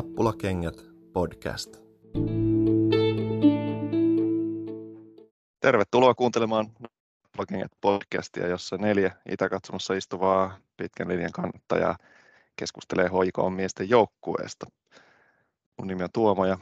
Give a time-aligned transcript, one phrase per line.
[0.00, 0.74] Nappulakengät
[1.12, 1.76] podcast.
[5.60, 6.66] Tervetuloa kuuntelemaan
[7.22, 11.96] Nappulakengät podcastia, jossa neljä Itäkatsomassa istuvaa pitkän linjan kannattajaa
[12.56, 14.66] keskustelee hoikoon miesten joukkueesta.
[15.78, 16.58] Mun nimi on Tuomo ja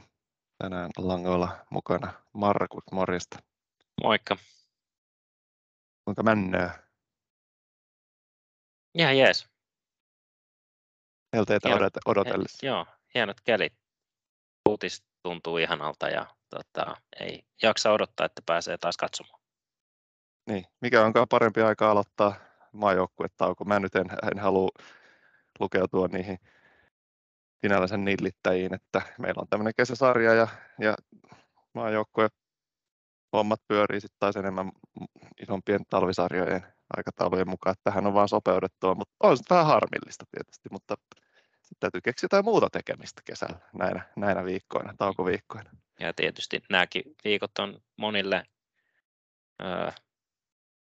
[0.62, 3.38] tänään langoilla mukana Markus, morjesta.
[4.02, 4.36] Moikka.
[6.04, 6.68] Kuinka männöö?
[8.94, 9.48] Ihan jees.
[11.36, 12.66] Helteitä odot- odotellessa.
[12.66, 13.72] Joo, hienot kelit.
[14.68, 19.40] Uutis tuntuu ihanalta ja tota, ei jaksa odottaa, että pääsee taas katsomaan.
[20.46, 20.64] Niin.
[20.80, 22.34] Mikä onkaan parempi aika aloittaa
[22.72, 23.64] maajoukkuetauko?
[23.64, 24.68] Mä nyt en, en halua
[25.60, 26.38] lukeutua niihin
[27.60, 30.48] sinällänsä nillittäjiin, että meillä on tämmöinen kesäsarja ja,
[30.80, 30.94] ja
[31.74, 32.28] maajoukkue
[33.32, 34.72] hommat pyörii sitten taas enemmän
[35.42, 40.94] isompien talvisarjojen aikataulujen mukaan, tähän on vaan sopeutettua, mutta on vähän harmillista tietysti, mutta
[41.80, 45.70] täytyy keksiä jotain muuta tekemistä kesällä näinä, näinä viikkoina, taukoviikkoina.
[46.00, 48.44] Ja tietysti nämäkin viikot on monille
[49.62, 49.92] ö,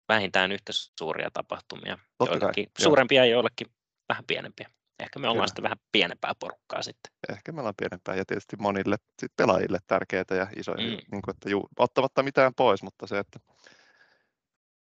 [0.09, 1.99] vähintään yhtä suuria tapahtumia.
[2.19, 2.85] Totta kai, joillekin joo.
[2.85, 3.67] suurempia ja joillekin
[4.09, 4.71] vähän pienempiä.
[4.99, 5.47] Ehkä me ollaan Kyllä.
[5.47, 7.13] sitten vähän pienempää porukkaa sitten.
[7.29, 10.97] ehkä meillä on pienempää ja tietysti monille sit pelaajille tärkeitä ja isoja, mm.
[11.11, 13.41] niin kuin, että juu, ottamatta mitään pois, mutta se, että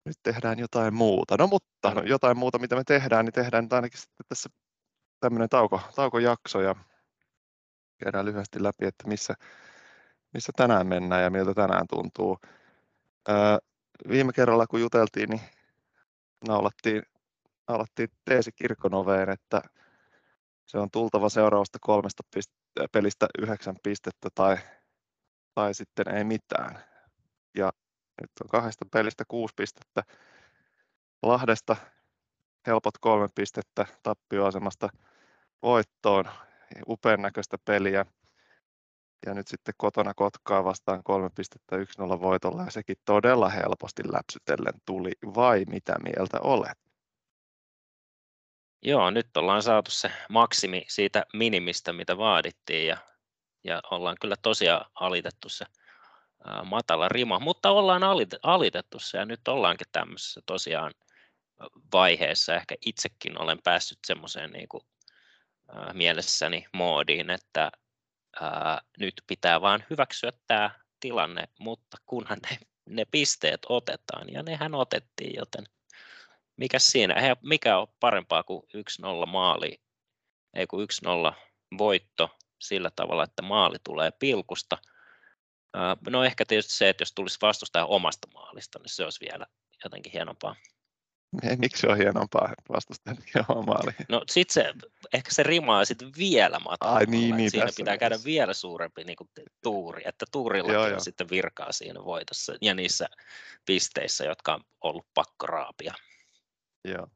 [0.05, 1.35] nyt tehdään jotain muuta.
[1.37, 4.49] No mutta no, jotain muuta, mitä me tehdään, niin tehdään nyt ainakin sitten tässä
[5.21, 6.75] tämmöinen tauko, taukojakso ja
[8.03, 9.33] käydään lyhyesti läpi, että missä,
[10.33, 12.39] missä tänään mennään ja miltä tänään tuntuu.
[13.29, 13.57] Öö,
[14.09, 15.41] viime kerralla kun juteltiin, niin
[16.47, 17.03] naulattiin,
[17.67, 19.61] naulattiin teesi kirkonoveen, että
[20.65, 24.57] se on tultava seuraavasta kolmesta pist- pelistä yhdeksän pistettä tai,
[25.55, 26.83] tai sitten ei mitään.
[27.57, 27.71] Ja
[28.21, 30.03] nyt on kahdesta pelistä kuusi pistettä.
[31.21, 31.75] Lahdesta
[32.67, 34.89] helpot kolme pistettä tappioasemasta
[35.63, 36.25] voittoon.
[36.87, 38.05] Upean näköistä peliä.
[39.25, 44.73] Ja nyt sitten kotona Kotkaa vastaan kolme pistettä 1-0 voitolla ja sekin todella helposti läpsytellen
[44.85, 45.11] tuli.
[45.35, 46.77] Vai mitä mieltä olet?
[48.81, 52.97] Joo, nyt ollaan saatu se maksimi siitä minimistä, mitä vaadittiin ja,
[53.63, 55.65] ja ollaan kyllä tosiaan alitettu se
[56.65, 60.93] matala rima, mutta ollaan alit- alitettu se ja nyt ollaankin tämmöisessä tosiaan
[61.93, 62.55] vaiheessa.
[62.55, 64.83] Ehkä itsekin olen päässyt semmoiseen niin kuin,
[65.93, 67.71] mielessäni moodiin, että
[68.41, 72.57] ää, nyt pitää vaan hyväksyä tämä tilanne, mutta kunhan ne,
[72.89, 75.65] ne pisteet otetaan ja nehän otettiin, joten
[76.57, 78.63] mikä siinä, eihän mikä on parempaa kuin
[79.23, 79.81] 1-0 maali,
[80.53, 81.33] ei kuin 1-0
[81.77, 84.77] voitto sillä tavalla, että maali tulee pilkusta.
[86.09, 89.45] No ehkä tietysti se, että jos tulisi vastustaja omasta maalista, niin se olisi vielä
[89.83, 90.55] jotenkin hienompaa.
[91.43, 92.53] Ei, Miksi se on hienompaa,
[93.49, 93.91] oma maali?
[94.09, 94.73] No sitten se,
[95.13, 98.25] ehkä se rimaa sitten vielä matalammalla, niin, että niin, siinä tässä pitää käydä mielessä.
[98.25, 99.29] vielä suurempi niin kuin
[99.63, 100.99] tuuri, että tuurillakin Joo, on joo.
[100.99, 103.07] sitten virkaa siinä voitossa ja niissä
[103.65, 105.93] pisteissä, jotka on ollut pakko raapia.
[106.85, 107.07] Joo.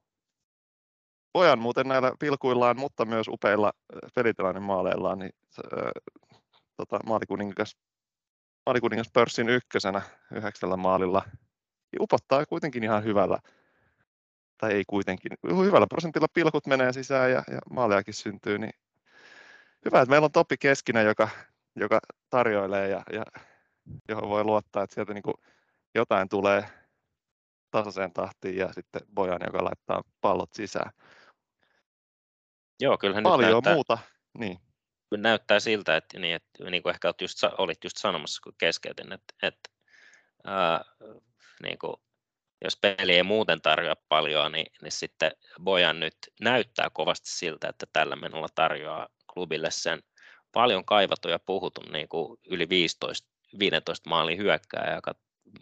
[1.33, 5.91] Pojan muuten näillä pilkuillaan, mutta myös upeilla äh, pelitilanne maaleillaan, niin äh,
[6.77, 7.77] tota, maalikuningas,
[8.65, 10.01] maalikuningas pörssin ykkösenä
[10.35, 11.21] yhdeksällä maalilla
[11.91, 13.39] niin upottaa kuitenkin ihan hyvällä,
[14.57, 15.31] tai ei kuitenkin,
[15.65, 18.73] hyvällä prosentilla pilkut menee sisään ja, ja maalejakin syntyy, niin
[19.85, 21.29] hyvä, että meillä on Topi Keskinen, joka,
[21.75, 21.99] joka
[22.29, 23.25] tarjoilee ja, ja
[24.09, 25.35] johon voi luottaa, että sieltä niin kuin
[25.95, 26.65] jotain tulee
[27.71, 30.91] tasaiseen tahtiin ja sitten Bojan, joka laittaa pallot sisään.
[32.79, 33.97] Joo, kyllähän Paljon nyt näyttää, muuta.
[34.37, 34.59] Niin,
[35.09, 38.53] kyllä näyttää siltä, että, niin, että niin kuin ehkä olet just, olit just sanomassa, kun
[38.57, 39.69] keskeytin, että, että
[40.43, 40.81] ää,
[41.63, 41.95] niin kuin,
[42.65, 45.31] jos peli ei muuten tarjoa paljon, niin, niin sitten
[45.63, 50.03] Bojan nyt näyttää kovasti siltä, että tällä menolla tarjoaa klubille sen
[50.51, 55.15] paljon kaivattu ja puhutun niin kuin yli 15, 15 maalin hyökkää, joka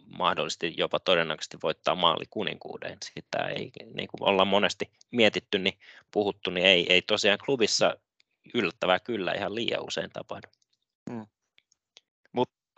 [0.06, 2.98] mahdollisesti jopa todennäköisesti voittaa maali kuninkuuden.
[3.04, 5.78] Sitä ei, niin kuin ollaan monesti mietitty, niin
[6.10, 7.96] puhuttu, niin ei, ei tosiaan klubissa
[8.54, 10.48] yllättävää kyllä ihan liian usein tapahdu.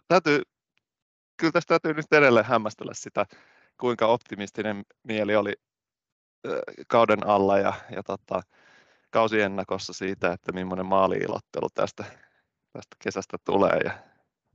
[0.08, 0.43] täytyy,
[1.37, 3.26] kyllä tästä täytyy nyt edelleen hämmästellä sitä,
[3.81, 5.52] kuinka optimistinen mieli oli
[6.88, 8.43] kauden alla ja, ja tota,
[9.11, 12.05] kausiennakossa siitä, että millainen maali-ilottelu tästä,
[12.73, 13.90] tästä kesästä tulee ja,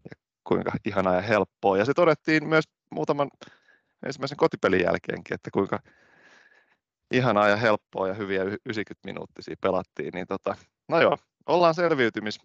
[0.10, 1.78] ja kuinka ihanaa ja helppoa.
[1.78, 3.30] Ja se todettiin myös muutaman
[4.06, 5.80] ensimmäisen kotipelin jälkeenkin, että kuinka
[7.12, 10.12] ihanaa ja helppoa ja hyviä y- 90 minuuttisia pelattiin.
[10.14, 10.56] Niin tota,
[10.88, 12.40] no joo, ollaan selviytymis,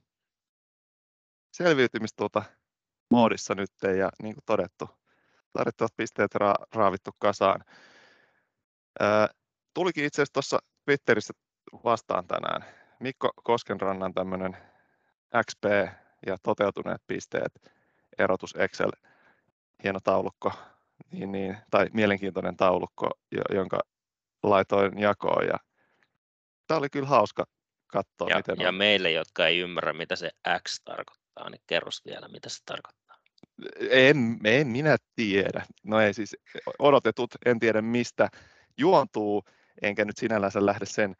[1.53, 2.43] selviytymis tuota,
[3.11, 4.89] moodissa nyt ja niin kuin todettu,
[5.57, 7.61] tarvittavat pisteet ra- raavittu kasaan.
[9.01, 9.29] Ää,
[9.75, 11.35] tulikin itse asiassa tuossa Twitterissä
[11.85, 12.65] vastaan tänään
[13.01, 14.57] Mikko Koskenrannan tämmöinen
[15.47, 15.65] XP
[16.27, 17.53] ja toteutuneet pisteet,
[18.19, 18.91] erotus Excel,
[19.85, 20.53] hieno taulukko,
[21.13, 23.11] niin, niin, tai mielenkiintoinen taulukko,
[23.55, 23.81] jonka
[24.43, 25.47] laitoin jakoon.
[25.47, 25.59] Ja
[26.67, 27.45] tämä oli kyllä hauska
[27.87, 28.75] katsoa, ja, miten ja on.
[28.75, 30.31] meille, jotka ei ymmärrä, mitä se
[30.69, 33.06] X tarkoittaa, niin kerros vielä, mitä se tarkoittaa.
[33.91, 35.67] En, en minä tiedä.
[35.85, 36.37] No ei siis
[36.79, 38.29] odotetut, en tiedä mistä
[38.79, 39.45] juontuu,
[39.83, 41.15] enkä nyt sinällänsä lähde sen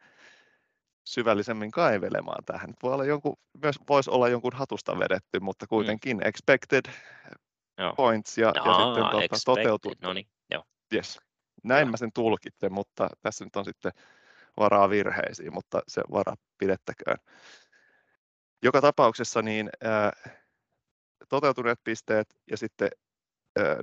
[1.07, 2.73] syvällisemmin kaivelemaan tähän.
[2.83, 6.27] Voi olla jonkun, myös voisi olla jonkun hatusta vedetty, mutta kuitenkin mm.
[6.27, 6.85] expected
[7.77, 7.93] Joo.
[7.95, 9.45] points ja, No, ja sitten tuota, expected.
[9.45, 9.93] toteutu.
[10.01, 10.63] No niin, joo.
[10.93, 11.19] Yes.
[11.63, 11.91] Näin Joo.
[11.91, 13.91] mä sen tulkitsen, mutta tässä nyt on sitten
[14.57, 17.17] varaa virheisiin, mutta se vara pidettäköön.
[18.63, 20.11] Joka tapauksessa niin ää,
[21.29, 22.89] toteutuneet pisteet ja sitten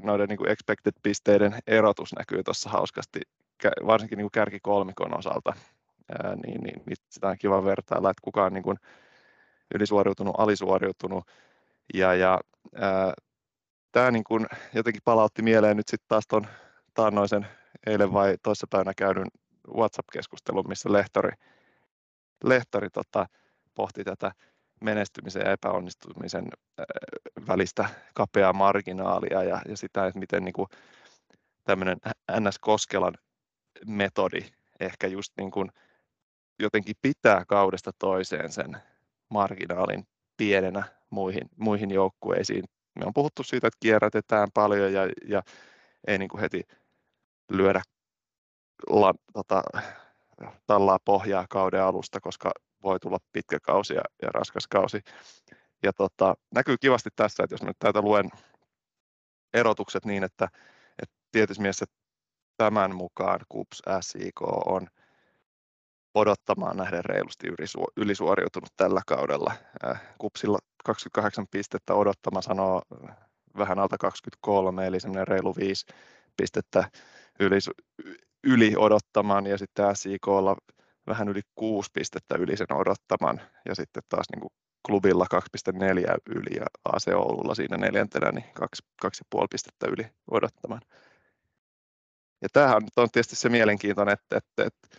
[0.02, 3.20] noiden niin kuin expected pisteiden erotus näkyy tuossa hauskasti,
[3.86, 5.52] varsinkin niin kuin kärkikolmikon osalta.
[6.08, 8.76] Ää, niin, niin, niin sitä on kiva vertailla, että kuka on niin kuin
[9.74, 11.24] ylisuoriutunut, alisuoriutunut.
[11.94, 12.40] Ja, ja
[12.74, 13.12] ää,
[13.92, 16.46] tämä niin kuin jotenkin palautti mieleen nyt sitten taas tuon
[16.94, 17.46] taannoisen
[17.86, 19.26] eilen vai toissapäivänä käydyn
[19.74, 21.32] WhatsApp-keskustelun, missä lehtori,
[22.44, 23.26] lehtori tota,
[23.74, 24.32] pohti tätä
[24.84, 26.44] menestymisen ja epäonnistumisen
[26.80, 26.86] äh,
[27.48, 30.68] välistä kapeaa marginaalia ja, ja sitä, että miten niin kuin
[31.64, 31.96] tämmöinen
[32.40, 33.14] NS Koskelan
[33.86, 34.40] metodi
[34.80, 35.70] ehkä just niin kuin
[36.58, 38.76] jotenkin pitää kaudesta toiseen sen
[39.28, 42.64] marginaalin pienenä muihin, muihin joukkueisiin.
[42.98, 45.42] Me on puhuttu siitä, että kierrätetään paljon ja, ja
[46.06, 46.62] ei niin kuin heti
[47.50, 47.82] lyödä
[48.90, 49.62] la, tota,
[50.66, 52.50] tallaa pohjaa kauden alusta, koska
[52.84, 55.00] voi tulla pitkä kausi ja, ja raskas kausi.
[55.82, 58.30] Ja tota, näkyy kivasti tässä, että jos nyt täältä luen
[59.54, 60.48] erotukset niin, että,
[61.02, 61.84] että tietysti mielessä
[62.56, 64.86] tämän mukaan KUPS SIK on
[66.14, 67.46] odottamaan nähden reilusti
[67.96, 69.52] ylisuoriutunut tällä kaudella.
[69.86, 72.82] Äh, KUPSilla 28 pistettä odottama sanoo
[73.58, 75.86] vähän alta 23, eli semmoinen reilu 5
[76.36, 76.90] pistettä
[77.40, 77.58] yli,
[78.44, 80.56] yli odottaman ja sitten SIKlla
[81.06, 84.52] vähän yli 6 pistettä yli sen odottaman ja sitten taas niin kuin
[84.86, 85.80] klubilla 2,4
[86.26, 88.46] yli ja AC Oululla siinä neljäntenä niin
[89.06, 90.80] 2,5 pistettä yli odottaman.
[92.42, 94.98] Ja tämähän on tietysti se mielenkiintoinen, että, että, että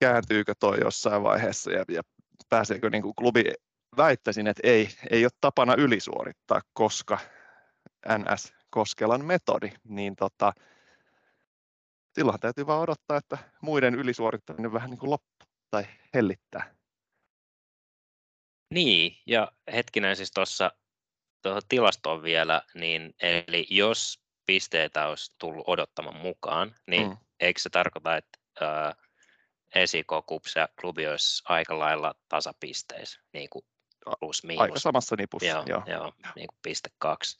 [0.00, 2.02] kääntyykö toi jossain vaiheessa ja, ja
[2.48, 3.44] pääseekö niin kuin klubi,
[3.96, 7.18] väittäisin, että ei, ei ole tapana ylisuorittaa, koska
[8.18, 10.52] NS Koskelan metodi, niin tota,
[12.16, 16.74] silloin täytyy vaan odottaa, että muiden ylisuorittaminen vähän niin kuin loppuu tai hellittää.
[18.74, 20.72] Niin, ja hetkinen siis tuossa
[21.42, 27.16] tuohon tilastoon vielä, niin eli jos pisteitä olisi tullut odottaman mukaan, niin mm.
[27.40, 28.94] eikö se tarkoita, että ää,
[29.74, 33.64] ESIK, KUPS ja klubi olisi aika lailla tasapisteissä, niin kuin
[34.20, 34.62] plus miinus.
[34.62, 35.64] Aika samassa nipussa, joo.
[35.66, 35.82] joo.
[35.86, 37.38] joo niin kuin piste kaksi.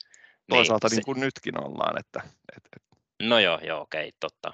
[0.49, 1.99] Toisaalta niin, niin kuin se, nytkin ollaan.
[1.99, 2.21] Että,
[2.57, 2.83] et, et.
[3.27, 4.53] No joo, joo, okei, totta.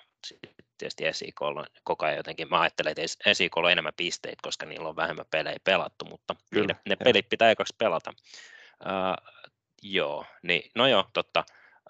[0.78, 4.96] Tietysti esikolla koko ajan jotenkin, mä ajattelen, että esikolla on enemmän pisteitä, koska niillä on
[4.96, 8.14] vähemmän pelejä pelattu, mutta Kyllä, niiden, ne pelit pitää ekaksi pelata.
[8.86, 9.44] Uh,
[9.82, 11.44] joo, niin, no joo, totta.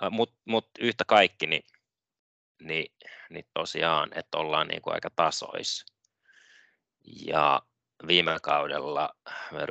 [0.03, 1.63] Uh, Mutta mut yhtä kaikki, niin,
[2.61, 2.93] niin,
[3.29, 5.85] niin tosiaan, että ollaan niin kuin aika tasois.
[7.25, 7.61] Ja
[8.07, 9.15] viime kaudella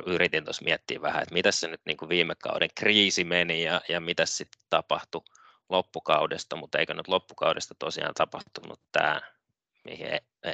[0.05, 3.81] yritin tuossa miettiä vähän, että mitä se nyt niin kuin viime kauden kriisi meni ja,
[3.89, 5.21] ja mitä sitten tapahtui
[5.69, 9.21] loppukaudesta, mutta eikö nyt loppukaudesta tosiaan tapahtunut tämä,
[9.83, 10.07] mihin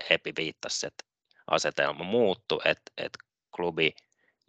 [0.10, 1.04] Epi viittasi, että
[1.48, 3.20] asetelma muuttui, että, että
[3.56, 3.96] klubi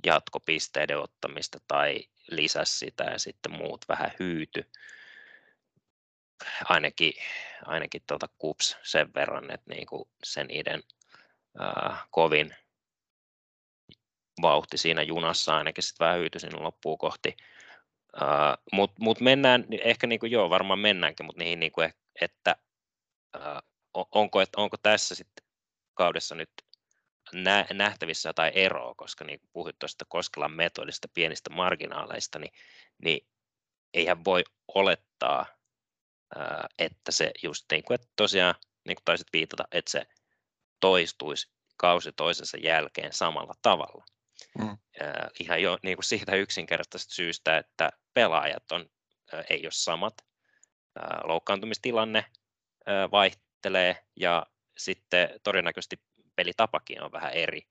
[0.07, 4.71] jatko pisteiden ottamista tai lisäsi sitä ja sitten muut vähän hyyty.
[6.65, 7.13] Ainakin,
[7.67, 10.83] ainakin tuota KUPS sen verran, että niinku sen niiden
[11.59, 12.57] ää, kovin
[14.43, 17.37] vauhti siinä junassa ainakin sitten vähän hyytyi sinne loppuun kohti.
[18.17, 21.81] Uh, mutta mut mennään, ehkä niinku, joo, varmaan mennäänkin, mutta niihin, niinku,
[22.21, 22.57] että
[23.37, 25.45] uh, onko, et, onko tässä sitten
[25.95, 26.51] kaudessa nyt
[27.33, 32.53] nä, nähtävissä jotain eroa, koska niin puhuit tuosta Koskelan metodista pienistä marginaaleista, niin,
[33.05, 33.27] niin
[33.95, 35.47] eihän voi olettaa,
[36.37, 38.55] uh, että se just niin kuin, että tosiaan,
[38.87, 40.07] niin kuin taisit viitata, että se
[40.81, 44.05] toistuisi kausi toisensa jälkeen samalla tavalla.
[44.59, 44.79] Mm.
[45.41, 48.87] ihan jo niin kuin siitä yksinkertaisesta syystä, että pelaajat on,
[49.51, 50.15] ei ole samat,
[51.25, 52.25] loukkaantumistilanne
[53.13, 54.47] vaihtelee ja
[54.79, 56.01] sitten todennäköisesti
[56.37, 57.63] pelitapakin on vähän eri,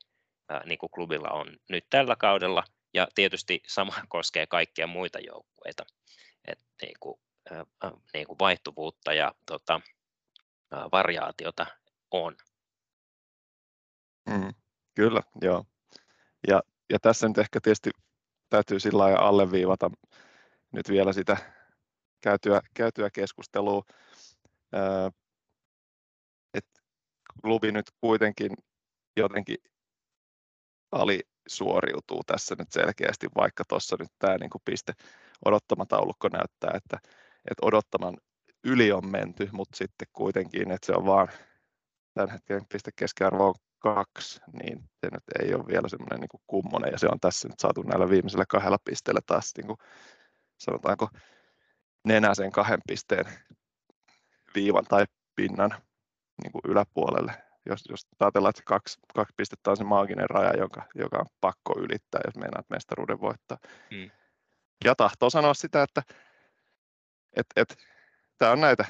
[0.66, 5.86] niin kuin klubilla on nyt tällä kaudella ja tietysti sama koskee kaikkia muita joukkueita,
[6.48, 7.22] että niin kuin,
[8.14, 9.82] niin kuin vaihtuvuutta ja tota,
[10.92, 11.66] variaatiota
[12.12, 12.36] on.
[14.30, 14.54] Mm,
[14.96, 15.66] kyllä, joo.
[16.48, 17.90] Ja ja tässä nyt ehkä tietysti
[18.50, 19.92] täytyy sillä lailla alleviivata
[20.72, 21.38] nyt vielä sitä
[22.22, 23.84] käytyä, käytyä keskustelua,
[26.54, 26.82] että
[27.42, 28.52] klubi nyt kuitenkin
[29.18, 29.58] jotenkin
[30.92, 34.94] alisuoriutuu tässä nyt selkeästi, vaikka tuossa nyt tämä niin kuin piste
[35.46, 36.98] odottamataulukko näyttää, että,
[37.52, 38.18] että odottaman
[38.64, 41.28] yli on menty, mutta sitten kuitenkin, että se on vaan
[42.14, 46.92] tämän hetken piste keskiarvo on kaksi, niin se nyt ei ole vielä semmoinen niin kummonen,
[46.92, 49.78] ja se on tässä nyt saatu näillä viimeisillä kahdella pisteellä taas, niin kuin,
[50.58, 51.10] sanotaanko,
[52.06, 53.26] nenäsen kahden pisteen
[54.56, 55.06] viivan tai
[55.36, 55.72] pinnan
[56.44, 57.34] niin kuin yläpuolelle.
[57.66, 61.80] Jos, jos ajatellaan, että kaksi, kaksi pistettä on se maaginen raja, joka, joka on pakko
[61.80, 63.58] ylittää, jos meinaat mestaruuden voittaa.
[63.92, 64.12] Hmm.
[64.86, 66.02] Ja tahtoo sanoa sitä, että
[67.36, 67.78] et, et,
[68.38, 68.86] tämä on näitä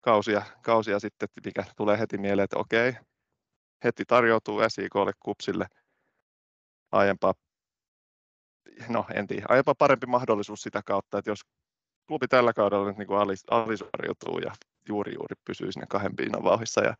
[0.00, 2.92] kausia, kausia sitten, mikä tulee heti mieleen, että okei,
[3.84, 5.66] heti tarjoutuu SIKlle kupsille
[6.92, 7.34] aiempaa,
[8.88, 11.40] no en tiedä, aiempaa parempi mahdollisuus sitä kautta, että jos
[12.06, 14.52] klubi tällä kaudella nyt niin kuin alis, alisuoriutuu ja
[14.88, 16.94] juuri juuri pysyy sinne kahden piinan vauhissa ja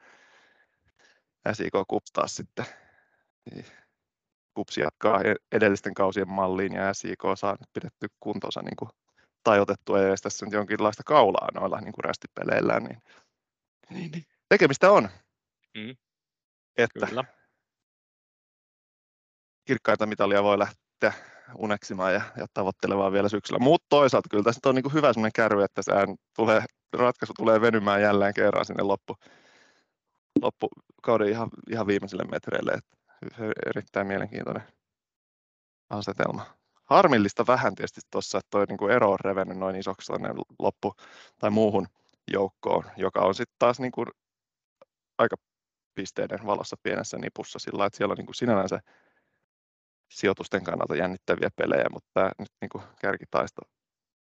[1.55, 2.67] SIK kups taas sitten
[3.51, 3.65] niin
[4.55, 8.91] kupsi jatkaa e-, edellisten kausien malliin ja SIK saa nyt pidetty kuntonsa niin kuin
[9.45, 13.03] tajotettua ja tässä nyt jonkinlaista kaulaa noilla niin kuin rästipeleillään, niin,
[13.91, 15.09] niin, niin tekemistä on.
[15.75, 15.97] Mm.
[16.79, 17.25] Että Kyllä.
[19.65, 21.13] kirkkaita mitalia voi lähteä
[21.59, 23.59] uneksimaan ja, ja tavoittelemaan vielä syksyllä.
[23.59, 25.93] Mutta toisaalta kyllä tässä on niin kuin hyvä sellainen kärry, että se
[26.37, 29.17] tulee, ratkaisu tulee venymään jälleen kerran sinne loppu,
[30.43, 32.73] loppukauden ihan, ihan viimeiselle metreille.
[32.73, 32.97] Että
[33.67, 34.63] erittäin mielenkiintoinen
[35.91, 36.57] asetelma
[36.87, 40.13] harmillista vähän tietysti tuossa, että toi niin ero on revennyt noin isoksi
[40.59, 40.95] loppu
[41.39, 41.87] tai muuhun
[42.33, 44.07] joukkoon, joka on sitten taas niin kuin
[45.19, 45.37] aika
[45.97, 48.81] pisteiden valossa pienessä nipussa sillä että siellä on niin kuin sinänsä
[50.11, 53.63] sijoitusten kannalta jännittäviä pelejä, mutta tämä nyt niin kuin kärkitaisto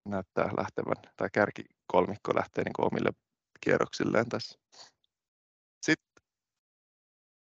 [0.05, 3.09] näyttää lähtevän, tai kärkikolmikko lähtee niin kuin omille
[3.61, 4.59] kierroksilleen tässä.
[5.81, 6.23] Sitten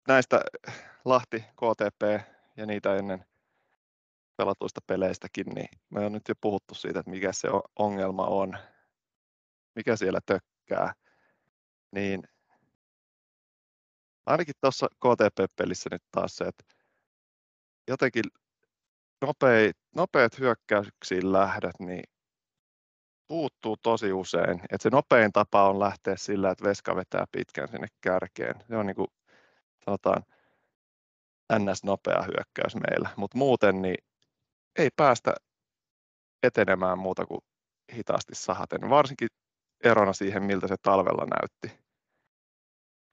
[0.08, 0.42] näistä
[1.06, 3.26] Lahti, KTP ja niitä ennen
[4.38, 7.48] pelatuista peleistäkin, niin me on nyt jo puhuttu siitä, että mikä se
[7.80, 8.58] ongelma on,
[9.76, 10.94] mikä siellä tökkää,
[11.92, 12.24] niin
[14.26, 16.64] ainakin tuossa KTP-pelissä nyt taas se, että
[17.88, 18.24] jotenkin
[19.22, 22.04] nopeat, nopeat hyökkäyksiin lähdöt, niin
[23.28, 24.60] puuttuu tosi usein.
[24.60, 28.56] Että se nopein tapa on lähteä sillä, että veska vetää pitkän sinne kärkeen.
[28.68, 29.08] Se on niin kuin,
[29.86, 30.24] sanotaan,
[31.60, 31.84] ns.
[31.84, 33.10] nopea hyökkäys meillä.
[33.18, 33.98] Mutta muuten niin
[34.80, 35.34] ei päästä
[36.44, 37.42] etenemään muuta kuin
[37.94, 39.28] hitaasti sahaten, varsinkin
[39.84, 41.85] erona siihen, miltä se talvella näytti.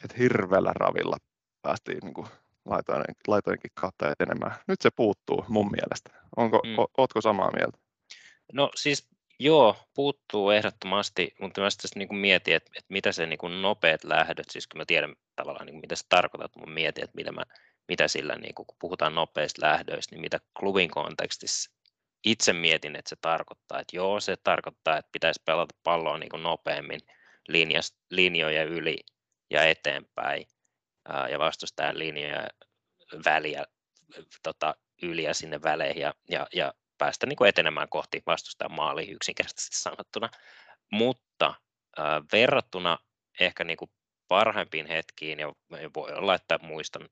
[0.04, 1.16] Että hirveällä ravilla
[1.62, 2.26] päästiin niin kuin
[2.64, 4.54] laitojen, laitojenkin kautta etenemään.
[4.68, 6.10] Nyt se puuttuu mun mielestä.
[6.36, 6.78] Onko, mm.
[6.78, 7.78] o, ootko samaa mieltä?
[8.52, 13.38] No siis joo, puuttuu ehdottomasti, mutta mä sitten niin mietin, että, että mitä se niin
[13.38, 17.04] kuin nopeat lähdöt, siis kun mä tiedän tavallaan niin kuin mitä se tarkoittaa, mutta mietin,
[17.04, 17.42] että mitä mä
[17.88, 21.70] mitä sillä, niin kun puhutaan nopeista lähdöistä, niin mitä klubin kontekstissa
[22.24, 26.42] itse mietin, että se tarkoittaa, että joo, se tarkoittaa, että pitäisi pelata palloa niin kuin
[26.42, 27.00] nopeammin
[28.10, 28.98] linjoja yli
[29.52, 30.46] ja eteenpäin
[31.08, 32.46] ää, ja vastustajan linjoja
[33.24, 33.64] väliä
[34.42, 39.10] tota, yli ja sinne väleihin ja, ja, ja päästä niin kuin etenemään kohti vastustajan maali
[39.10, 40.28] yksinkertaisesti sanottuna.
[40.90, 41.54] Mutta
[41.96, 42.98] ää, verrattuna
[43.40, 43.90] ehkä niin kuin
[44.28, 45.52] parhaimpiin hetkiin, ja
[45.94, 47.08] voi olla, että muistan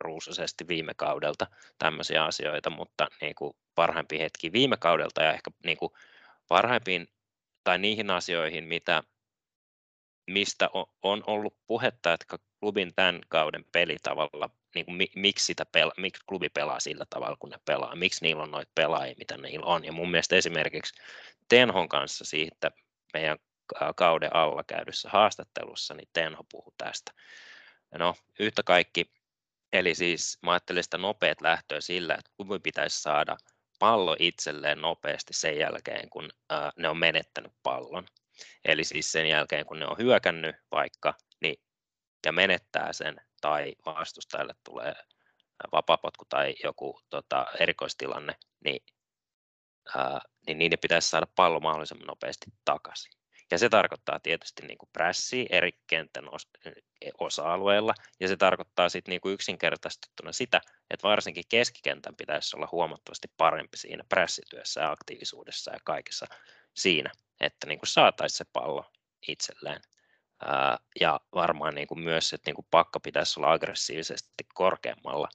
[0.00, 1.46] ruusuisesti viime kaudelta
[1.78, 5.92] tämmöisiä asioita, mutta niin kuin parhaimpiin hetkiin viime kaudelta ja ehkä niin kuin
[6.48, 7.08] parhaimpiin
[7.64, 9.02] tai niihin asioihin, mitä,
[10.26, 10.70] mistä
[11.02, 16.48] on ollut puhetta, että klubin tämän kauden pelitavalla, niin kuin miksi, sitä pela, miksi klubi
[16.48, 19.84] pelaa sillä tavalla, kun ne pelaa, miksi niillä on noita pelaajia, mitä niillä on.
[19.84, 20.94] Ja mun mielestä esimerkiksi
[21.48, 22.70] Tenhon kanssa siitä
[23.14, 23.38] meidän
[23.96, 27.12] kauden alla käydyssä haastattelussa, niin Tenho puhuu tästä.
[27.98, 29.10] No, yhtä kaikki
[29.72, 33.36] Eli siis mä ajattelin sitä nopeat lähtöä sillä, että kumpi pitäisi saada
[33.78, 36.30] pallo itselleen nopeasti sen jälkeen, kun
[36.76, 38.06] ne on menettänyt pallon.
[38.64, 41.60] Eli siis sen jälkeen, kun ne on hyökännyt vaikka niin,
[42.26, 44.94] ja menettää sen, tai vastustajalle tulee
[45.72, 48.86] vapapotku tai joku tota, erikoistilanne, niin,
[49.96, 53.12] ää, niin niiden pitäisi saada pallo mahdollisimman nopeasti takaisin.
[53.50, 56.24] Ja se tarkoittaa tietysti niin kuin prässiä eri kentän
[56.64, 62.68] e, osa-alueilla, ja se tarkoittaa sitten niin kuin yksinkertaistettuna sitä, että varsinkin keskikentän pitäisi olla
[62.72, 66.26] huomattavasti parempi siinä prässityössä ja aktiivisuudessa ja kaikessa
[66.76, 68.84] siinä, että niin kuin saataisiin se pallo
[69.28, 69.80] itselleen.
[71.00, 75.28] ja varmaan niin kuin myös, että niin kuin pakka pitäisi olla aggressiivisesti korkeammalla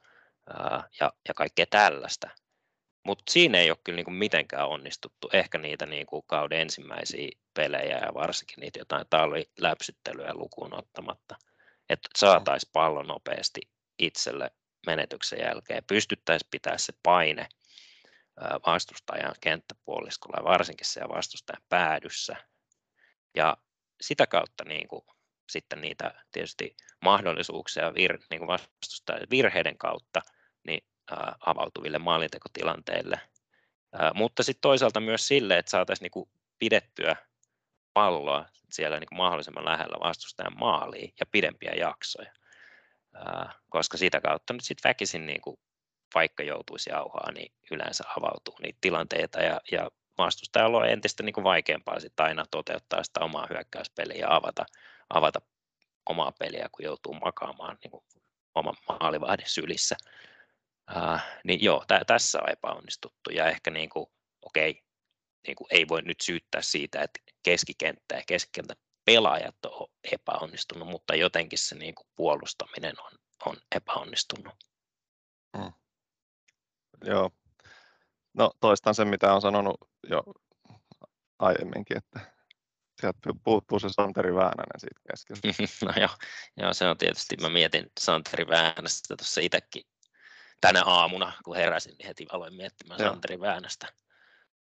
[0.99, 2.29] ja, ja kaikkea tällaista.
[3.05, 5.29] Mutta siinä ei ole kyllä niinku mitenkään onnistuttu.
[5.33, 11.35] Ehkä niitä niinku kauden ensimmäisiä pelejä ja varsinkin niitä jotain talviläpsyttelyä lukuun ottamatta,
[11.89, 13.61] että saataisiin pallo nopeasti
[13.99, 14.51] itselle
[14.85, 17.47] menetyksen jälkeen, pystyttäisiin pitää se paine
[18.65, 22.35] vastustajan kenttäpuoliskolla ja varsinkin siellä vastustajan päädyssä.
[23.35, 23.57] Ja
[24.01, 25.05] sitä kautta niin kuin,
[25.49, 30.21] sitten niitä tietysti mahdollisuuksia vir, niin vastustajan virheiden kautta
[30.67, 33.19] niin, ää, avautuville maalintekotilanteille.
[33.93, 37.15] Ää, mutta sitten toisaalta myös sille, että saataisiin niin kuin, pidettyä
[37.93, 42.33] palloa siellä niin kuin mahdollisimman lähellä vastustajan maaliin ja pidempiä jaksoja.
[43.13, 45.57] Ää, koska sitä kautta nyt sitten väkisin niin kuin,
[46.15, 51.43] vaikka joutuisi jauhaa, niin yleensä avautuu niitä tilanteita ja, ja vastustajalla on entistä niin kuin
[51.43, 54.65] vaikeampaa sitten aina toteuttaa sitä omaa hyökkäyspeliä ja avata,
[55.09, 55.41] avata
[56.09, 58.03] omaa peliä, kun joutuu makaamaan niin kuin
[58.55, 59.95] oman maalivahdin sylissä.
[60.95, 64.05] Uh, niin joo, tä, tässä on epäonnistuttu ja ehkä niin kuin,
[64.41, 64.83] okei,
[65.47, 71.15] niin kuin ei voi nyt syyttää siitä, että keskikenttä ja keskikentän pelaajat on epäonnistunut, mutta
[71.15, 73.11] jotenkin se niin kuin puolustaminen on,
[73.45, 74.53] on epäonnistunut.
[75.57, 75.73] Hmm.
[77.03, 77.31] Joo.
[78.33, 79.77] No toistan sen, mitä on sanonut
[80.09, 80.23] jo
[81.39, 82.19] aiemminkin, että
[83.01, 85.47] sieltä puuttuu se Santeri Väänänen siitä keskeltä.
[85.85, 86.15] No joo,
[86.57, 89.83] joo, se on tietysti, mä mietin Santeri Väänästä tuossa itsekin
[90.61, 93.09] tänä aamuna, kun heräsin, niin heti aloin miettimään joo.
[93.09, 93.87] Santeri Väänästä,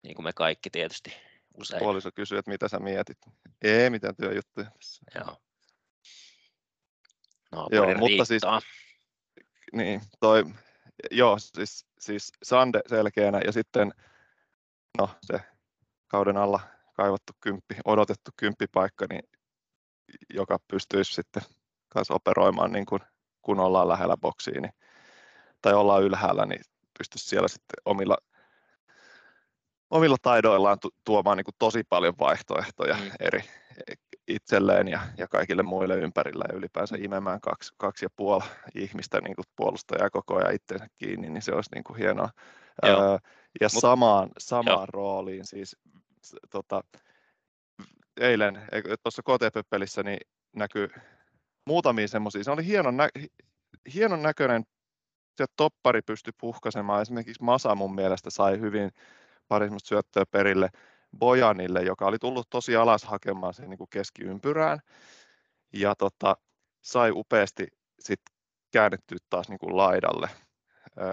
[0.02, 1.14] niin kuin me kaikki tietysti
[1.61, 1.78] usein.
[1.78, 3.18] Puoliso kysyi, että mitä sä mietit.
[3.62, 5.04] Ei mitään työjuttuja tässä.
[5.14, 5.37] Joo.
[7.52, 8.42] No, joo, mutta siis,
[9.73, 10.45] niin, toi,
[11.11, 13.93] joo, siis, siis Sande selkeänä ja sitten
[14.99, 15.40] no, se
[16.09, 16.61] kauden alla
[16.95, 19.23] kaivattu kymppi, odotettu kymppipaikka, niin,
[20.35, 21.43] joka pystyisi sitten
[21.88, 23.00] kanssa operoimaan niin kuin,
[23.43, 24.73] kun ollaan lähellä boksiin niin,
[25.63, 26.61] tai ollaan ylhäällä, niin
[26.99, 28.17] pystyisi siellä sitten omilla,
[29.91, 33.11] omilla taidoillaan tuomaan niin kuin tosi paljon vaihtoehtoja mm.
[33.21, 33.45] eri
[34.28, 39.34] itselleen ja, ja kaikille muille ympärillä ja ylipäänsä imemään kaksi, kaksi ja puoli ihmistä niin
[39.34, 42.30] kuin puolustajaa koko ajan itsensä kiinni, niin se olisi niin kuin hienoa.
[42.82, 43.19] Joo.
[43.60, 45.76] ja Mut, samaan, samaan rooliin siis
[46.50, 46.82] tota,
[48.21, 48.62] eilen
[49.02, 50.21] tuossa KTP-pelissä niin
[50.56, 50.88] näkyy
[51.67, 53.08] muutamia semmoisia, se oli hienon, nä,
[53.95, 54.64] hienon näköinen,
[55.36, 58.91] se toppari pystyi puhkaisemaan, esimerkiksi Masa mun mielestä sai hyvin
[59.49, 60.69] pari syöttöä perille
[61.18, 64.78] Bojanille, joka oli tullut tosi alas hakemaan sen niin kuin keskiympyrään,
[65.73, 66.36] ja tota,
[66.80, 67.66] sai upeasti
[68.00, 68.21] sit
[68.73, 70.28] käännettyä taas niin kuin laidalle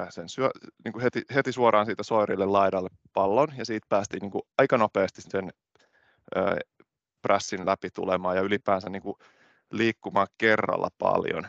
[0.10, 0.49] sen syö,
[0.84, 4.77] niin kuin heti, heti suoraan siitä Soirille laidalle pallon ja siitä päästiin niin kuin aika
[4.77, 5.49] nopeasti sen
[6.38, 6.55] ö,
[7.21, 9.15] prässin läpi tulemaan ja ylipäänsä niin kuin
[9.71, 11.47] liikkumaan kerralla paljon,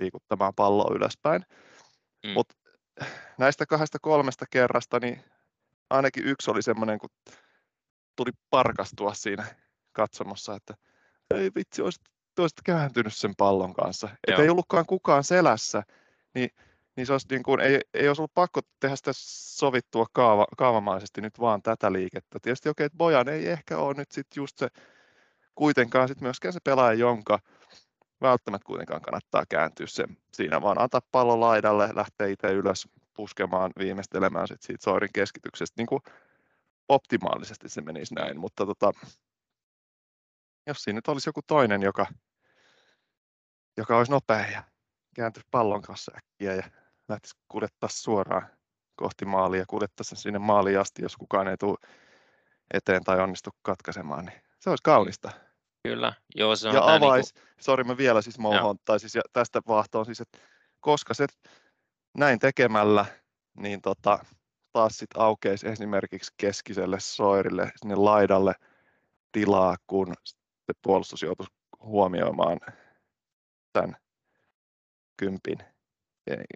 [0.00, 1.44] liikuttamaan palloa ylöspäin.
[2.26, 2.30] Mm.
[2.30, 2.54] Mutta
[3.38, 5.24] näistä kahdesta kolmesta kerrasta, niin
[5.90, 7.10] ainakin yksi oli semmoinen, kun
[8.16, 9.44] tuli parkastua siinä
[9.92, 10.74] katsomossa, että
[11.34, 12.02] ei vitsi, olisit,
[12.38, 14.08] olisit kääntynyt sen pallon kanssa.
[14.28, 15.82] Että ei ollutkaan kukaan selässä,
[16.34, 16.50] niin
[16.96, 21.20] niin se olisi niin kuin, ei, ei olisi ollut pakko tehdä sitä sovittua kaava, kaavamaisesti
[21.20, 22.38] nyt vaan tätä liikettä.
[22.42, 24.68] Tietysti okei, okay, että Bojan ei ehkä ole nyt sit just se
[25.54, 27.38] kuitenkaan sit myöskään se pelaaja, jonka
[28.20, 34.48] välttämättä kuitenkaan kannattaa kääntyä sen siinä, vaan antaa pallo laidalle, lähteä itse ylös puskemaan, viimeistelemään
[34.48, 35.74] sit siitä Soirin keskityksestä.
[35.80, 36.02] Niin kuin
[36.88, 38.92] optimaalisesti se menisi näin, mutta tota,
[40.66, 42.06] jos siinä nyt olisi joku toinen, joka,
[43.76, 44.62] joka olisi nopea ja
[45.16, 46.70] kääntyisi pallon kanssa äkkiä ja
[47.08, 48.48] lähtisi kuljettaa suoraan
[48.96, 51.78] kohti maalia ja kuljettaa sen sinne maaliin asti, jos kukaan ei tule
[52.74, 55.30] eteen tai onnistu katkaisemaan, niin se olisi kaunista.
[55.88, 57.54] Kyllä, joo se on Ja avais, niin kuin...
[57.64, 60.38] sori mä vielä siis mouhon, tai siis tästä vahtoon siis, että
[60.80, 61.26] koska se
[62.18, 63.06] näin tekemällä,
[63.56, 64.18] niin tota,
[64.74, 68.54] taas sitten aukeisi esimerkiksi keskiselle soirille sinne laidalle
[69.32, 70.14] tilaa, kun
[70.66, 72.60] se puolustus joutuisi huomioimaan
[73.72, 73.96] tämän
[75.16, 75.58] kympin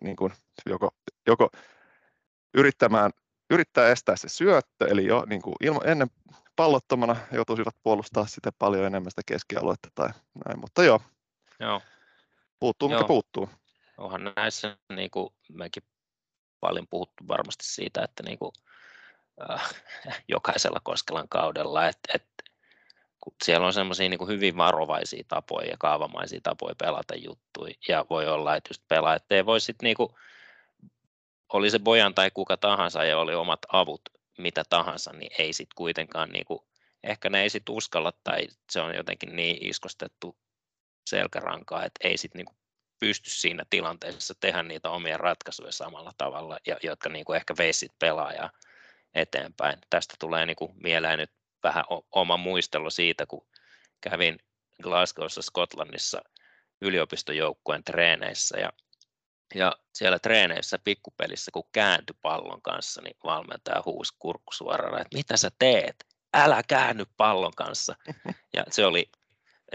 [0.02, 0.32] niin kuin
[0.66, 0.90] joko,
[1.26, 1.50] joko
[2.54, 3.10] yrittämään,
[3.50, 6.08] yrittää estää se syöttö, eli jo niin kuin ilma, ennen
[6.56, 10.08] pallottomana joutuisivat puolustaa sitä paljon enemmän sitä keskialuetta tai
[10.46, 11.00] näin, mutta joo,
[11.60, 11.80] joo.
[12.58, 12.98] puuttuu joo.
[12.98, 13.48] mikä puuttuu.
[13.98, 15.82] Onhan näissä niin kuin mekin
[16.60, 18.52] paljon puhuttu varmasti siitä, että niin kuin,
[19.50, 19.74] äh,
[20.28, 22.44] jokaisella Koskelan kaudella, että, että
[23.20, 28.26] kun siellä on semmoisia niin hyvin varovaisia tapoja ja kaavamaisia tapoja pelata juttuja, ja voi
[28.28, 30.10] olla, että just pelaajat ei voi sitten niin kuin,
[31.52, 34.00] oli se Bojan tai kuka tahansa ja oli omat avut
[34.38, 36.60] mitä tahansa, niin ei sitten kuitenkaan, niin kuin,
[37.02, 40.36] ehkä ne ei sitten uskalla tai se on jotenkin niin iskostettu
[41.06, 42.57] selkärankaa, että ei sitten niin
[42.98, 47.92] pysty siinä tilanteessa tehdä niitä omia ratkaisuja samalla tavalla, ja, jotka niin kuin ehkä veisit
[47.98, 48.50] pelaajaa
[49.14, 49.78] eteenpäin.
[49.90, 51.30] Tästä tulee niin kuin mieleen nyt
[51.62, 53.46] vähän oma muistelu siitä, kun
[54.00, 54.38] kävin
[54.82, 56.22] Glasgowssa Skotlannissa
[56.80, 58.72] yliopistojoukkueen treeneissä ja,
[59.54, 65.36] ja siellä treeneissä pikkupelissä, kun kääntyi pallon kanssa, niin valmentaja huusi kurkku suorana, että mitä
[65.36, 66.06] sä teet?
[66.34, 67.96] Älä käänny pallon kanssa.
[68.56, 69.10] Ja se oli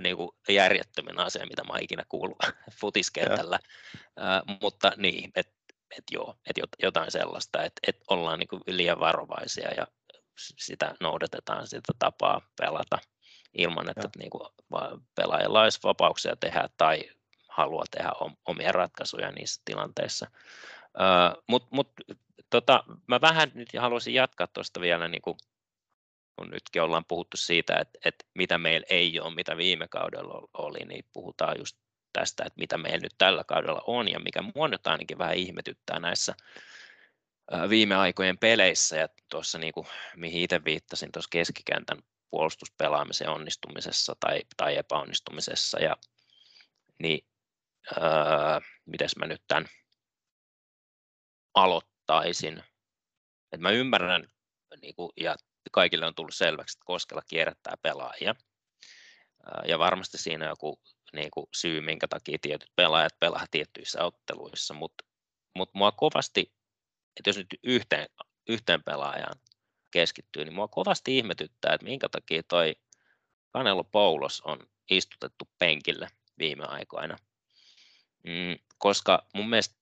[0.01, 2.37] niin kuin järjettömin asia, mitä mä ikinä kuullut
[2.81, 3.59] futiskentällä.
[3.95, 5.53] Uh, mutta niin, että
[5.97, 9.87] et joo, et jotain sellaista, että et ollaan niin kuin liian varovaisia ja
[10.37, 12.97] sitä noudatetaan sitä tapaa pelata
[13.53, 14.49] ilman, että niin kuin
[15.15, 17.09] pelaajalla olisi vapauksia tehdä tai
[17.49, 18.11] haluaa tehdä
[18.45, 20.27] omia ratkaisuja niissä tilanteissa.
[20.83, 21.91] Uh, Mutta mut,
[22.49, 25.37] tota, mä vähän nyt haluaisin jatkaa tuosta vielä, niin kuin,
[26.35, 30.79] kun nytkin ollaan puhuttu siitä, että, että mitä meillä ei ole, mitä viime kaudella oli,
[30.79, 31.77] niin puhutaan just
[32.13, 35.99] tästä, että mitä meillä nyt tällä kaudella on ja mikä mua nyt ainakin vähän ihmetyttää
[35.99, 36.35] näissä
[37.69, 41.97] viime aikojen peleissä ja tuossa niin kuin, mihin itse viittasin tuossa keskikentän
[42.29, 45.97] puolustuspelaamisen onnistumisessa tai, tai epäonnistumisessa ja
[46.99, 47.27] niin
[47.97, 48.03] öö,
[48.85, 49.65] miten mä nyt tämän
[51.53, 52.63] aloittaisin.
[53.51, 54.27] Et mä ymmärrän
[54.81, 55.35] niin kuin, ja
[55.71, 58.35] kaikille on tullut selväksi, että Koskela kierrättää pelaajia.
[59.67, 60.79] Ja varmasti siinä on joku
[61.13, 65.03] niin kuin syy, minkä takia tietyt pelaajat pelaa tiettyissä otteluissa, mutta
[65.55, 66.53] mut mua kovasti,
[67.17, 68.07] että jos nyt yhteen,
[68.49, 69.39] yhteen pelaajaan
[69.91, 72.75] keskittyy, niin mua kovasti ihmetyttää, että minkä takia toi
[73.49, 76.07] Kanelo Poulos on istutettu penkille
[76.39, 77.17] viime aikoina.
[78.23, 79.75] Mm, koska mun mielestä,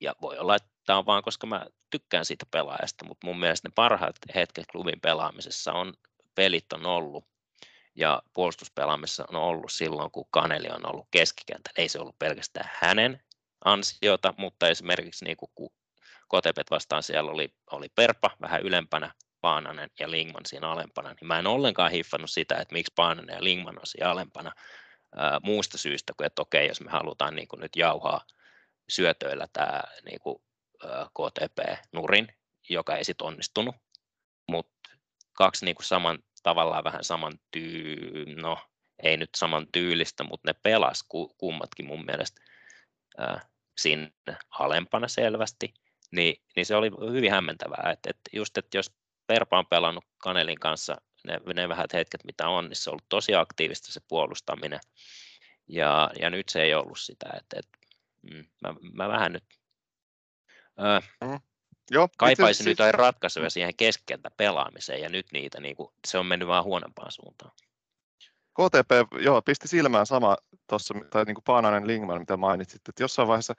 [0.00, 3.68] ja voi olla, että tämä on vaan koska mä tykkään siitä pelaajasta, mutta mun mielestä
[3.68, 5.94] ne parhaat hetket klubin pelaamisessa on,
[6.34, 7.24] pelit on ollut
[7.94, 11.74] ja puolustuspelaamisessa on ollut silloin, kun Kaneli on ollut keskikentällä.
[11.76, 13.22] Ei se ollut pelkästään hänen
[13.64, 15.70] ansiota, mutta esimerkiksi niin kuin,
[16.28, 21.38] Kotepet vastaan siellä oli, oli Perpa vähän ylempänä, Paananen ja Lingman siinä alempana, niin mä
[21.38, 24.52] en ollenkaan hiffannut sitä, että miksi Paananen ja Lingman on siinä alempana
[25.16, 28.24] ää, muusta syystä kuin, että okei, jos me halutaan niin kuin nyt jauhaa
[28.88, 30.42] syötöillä tämä niin kuin,
[30.84, 32.28] ää, KTP-nurin,
[32.68, 33.76] joka ei sitten onnistunut,
[34.48, 34.90] mutta
[35.32, 37.96] kaksi niin kuin saman tavallaan vähän saman tyy,
[38.36, 38.58] no
[39.02, 41.04] ei nyt saman tyylistä, mutta ne pelas
[41.38, 42.40] kummatkin mun mielestä
[43.80, 44.12] sinne
[44.50, 45.74] alempana selvästi,
[46.10, 48.92] niin, niin se oli hyvin hämmentävää, että, että just, että jos
[49.26, 53.08] Perpa on pelannut Kanelin kanssa ne, ne vähät hetket, mitä on, niin se on ollut
[53.08, 54.80] tosi aktiivista se puolustaminen,
[55.68, 57.78] ja, ja nyt se ei ollut sitä, että, että
[58.22, 59.44] mm, mä, mä vähän nyt
[61.20, 61.40] mm.
[61.90, 66.26] Joo, kaipaisin nyt jotain ratkaisuja siihen keskeltä pelaamiseen ja nyt niitä, niin kuin, se on
[66.26, 67.50] mennyt vaan huonompaan suuntaan.
[68.52, 70.36] KTP, joo, pisti silmään sama
[70.68, 73.54] tuossa, tai niin kuin Paananen Lingman, mitä mainitsit, että jossain vaiheessa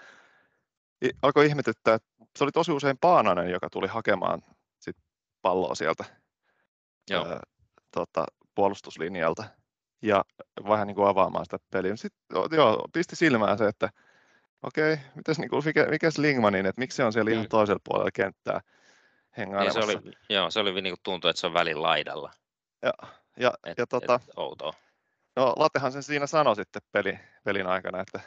[1.22, 4.42] alkoi ihmetyttää, että se oli tosi usein Paananen, joka tuli hakemaan
[4.80, 4.98] sit
[5.42, 6.06] palloa sieltä
[7.10, 7.28] joo.
[7.28, 7.40] Ää,
[7.92, 9.44] tota, puolustuslinjalta
[10.02, 10.26] ja
[10.68, 11.96] vähän niin kuin avaamaan sitä peliä.
[11.96, 13.90] Sitten joo, pisti silmään se, että
[14.64, 17.34] okei, mitäs niin kuin, mikä, mikäs Lingmanin, että miksi se on siellä mm.
[17.34, 18.62] ihan toisella puolella kenttää
[19.38, 19.80] hengailemassa?
[19.80, 22.32] Niin se oli, joo, se oli niin kuin tuntuu, että se on välin laidalla.
[22.82, 22.94] Ja,
[23.38, 24.74] ja, et, ja tota, et, outoa.
[25.36, 28.20] No Latehan sen siinä sanoi sitten peli, pelin aikana, että,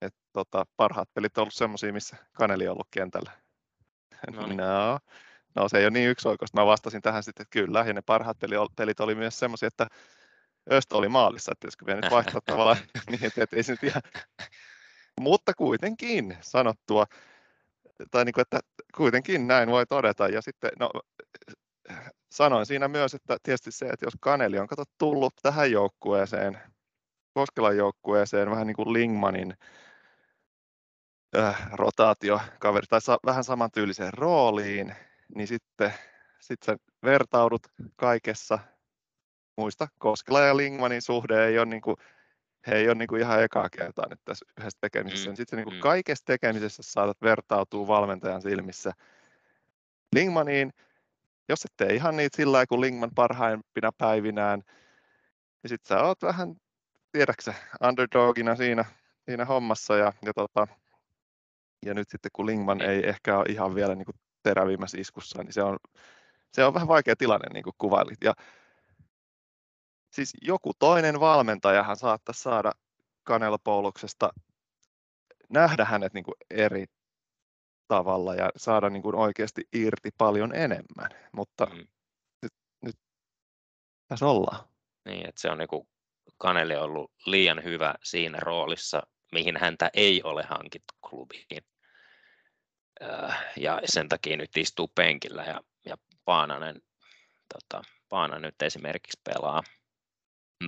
[0.00, 3.30] että tota, parhaat pelit on ollut semmoisia, missä Kaneli on ollut kentällä.
[4.36, 4.56] No, niin.
[4.56, 4.98] no,
[5.54, 6.60] no se ei ole niin yksioikoista.
[6.60, 8.36] Mä vastasin tähän sitten, että kyllä, ja ne parhaat
[8.76, 9.86] pelit oli myös semmoisia, että
[10.72, 12.76] Östö oli maalissa, että jos vielä nyt vaihtaa tavallaan
[13.10, 14.02] niin, että, että ei se nyt ihan
[15.20, 17.06] mutta kuitenkin sanottua,
[18.10, 18.60] tai niin kuin, että
[18.96, 20.28] kuitenkin näin voi todeta.
[20.28, 20.90] Ja sitten no,
[22.30, 26.60] sanoin siinä myös, että tietysti se, että jos Kaneli on kato, tullut tähän joukkueeseen,
[27.34, 29.54] Koskelan joukkueeseen vähän niin kuin Lingmanin
[31.36, 34.94] äh, rotaatiokaveri tai sa- vähän samantyyliseen rooliin,
[35.34, 35.94] niin sitten
[36.40, 37.62] sit sä vertaudut
[37.96, 38.58] kaikessa.
[39.56, 41.96] Muista, Koskela ja Lingmanin suhde ei ole niin kuin
[42.66, 45.30] he ei ole niin kuin ihan ekaa kertaa nyt tässä yhdessä tekemisessä.
[45.30, 45.36] Mm.
[45.36, 45.80] Sitten niin kuin mm.
[45.80, 48.92] kaikessa tekemisessä saatat vertautua valmentajan silmissä
[50.14, 50.72] Lingmaniin.
[51.48, 54.62] Jos et tee ihan niitä sillä lailla kuin Lingman parhaimpina päivinään,
[55.62, 56.54] niin sitten sä oot vähän,
[57.12, 57.54] tiedäksä,
[57.88, 58.84] underdogina siinä,
[59.24, 59.96] siinä hommassa.
[59.96, 60.66] Ja, ja, tota,
[61.86, 62.84] ja nyt sitten kun Lingman mm.
[62.84, 65.76] ei ehkä ole ihan vielä niin kuin terävimmässä iskussa, niin se on,
[66.52, 68.18] se on vähän vaikea tilanne, niin kuin kuvailit.
[68.24, 68.34] Ja
[70.16, 72.72] siis joku toinen valmentajahan saattaisi saada
[73.22, 74.30] Kanelopouloksesta
[75.48, 76.84] nähdä hänet niin kuin eri
[77.88, 81.86] tavalla ja saada niin kuin oikeasti irti paljon enemmän, mutta mm.
[82.42, 82.52] nyt,
[82.84, 82.96] nyt
[84.08, 84.68] tässä ollaan.
[85.04, 85.88] Niin, että se on niin kuin
[86.38, 89.02] Kaneli ollut liian hyvä siinä roolissa
[89.32, 91.64] mihin häntä ei ole hankittu klubiin.
[93.56, 96.82] Ja sen takia nyt istuu penkillä ja, ja Paananen,
[97.54, 99.62] tota, Paananen nyt esimerkiksi pelaa.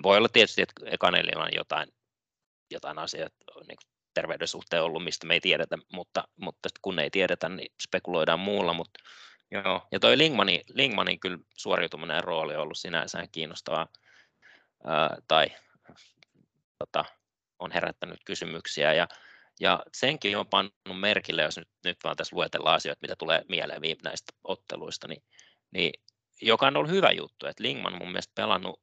[0.02, 1.88] Voi olla tietysti, että Kanelilla on jotain,
[2.70, 3.28] jotain asiaa
[3.68, 3.78] niin
[4.14, 8.72] terveyden suhteen ollut, mistä me ei tiedetä, mutta, mutta kun ei tiedetä, niin spekuloidaan muulla.
[8.72, 9.00] Mutta,
[9.50, 9.88] joo.
[9.92, 13.88] Ja toi Lingmanin, Lingmanin kyllä suoriutuminen ja rooli on ollut sinänsä kiinnostavaa,
[14.84, 15.46] ää, tai
[16.78, 17.04] tota,
[17.58, 19.08] on herättänyt kysymyksiä, ja,
[19.60, 23.82] ja senkin on pannut merkille, jos nyt, nyt vaan tässä luetellaan asioita, mitä tulee mieleen
[24.02, 25.22] näistä otteluista, niin,
[25.70, 25.92] niin
[26.42, 28.80] joka on ollut hyvä juttu, että Lingman mun mielestä pelannut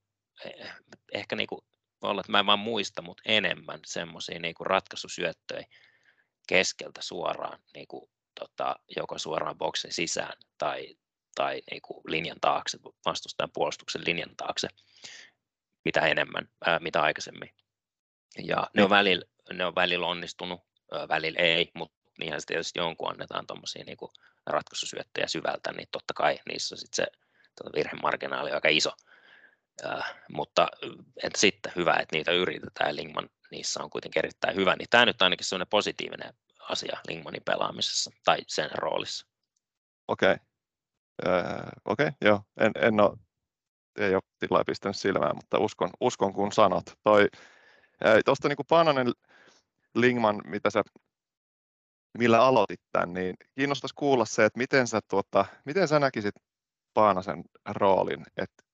[1.13, 1.61] ehkä niin kuin
[2.01, 5.65] voi olla, että mä en vaan muista, mutta enemmän semmoisia niin ratkaisusyöttöjä
[6.47, 10.95] keskeltä suoraan, niin kuin, tota, joko suoraan boksin sisään tai,
[11.35, 14.67] tai niin kuin linjan taakse, vastustajan puolustuksen linjan taakse,
[15.85, 17.55] mitä enemmän, ää, mitä aikaisemmin.
[18.37, 18.89] Ja ne on niin.
[18.89, 20.61] välillä, ne on välillä onnistunut,
[21.09, 23.97] välillä ei, mutta niinhän se tietysti jonkun annetaan tuommoisia niin
[24.45, 27.19] ratkaisusyöttöjä syvältä, niin totta kai niissä sitten se
[27.55, 28.91] tota virhemarginaali on aika iso.
[29.85, 30.67] Äh, mutta
[31.23, 35.05] entä sitten hyvä, että niitä yritetään ja Lingman niissä on kuitenkin erittäin hyvä, niin tämä
[35.05, 36.33] nyt on ainakin sellainen positiivinen
[36.69, 39.27] asia Lingmanin pelaamisessa tai sen roolissa.
[40.07, 41.39] Okei, okay.
[41.39, 43.17] äh, okei, okay, joo, en, en ole,
[43.99, 46.85] ei ole sillä pistänyt silmään, mutta uskon, uskon kun sanot.
[47.03, 47.27] Toi,
[48.05, 49.11] äh, Tuosta niin Pananen
[49.95, 50.83] Lingman, mitä sä,
[52.17, 56.35] millä aloitit tämän, niin kiinnostaisi kuulla se, että miten sä, tuota, miten sä näkisit
[56.93, 58.64] Paanasen roolin, että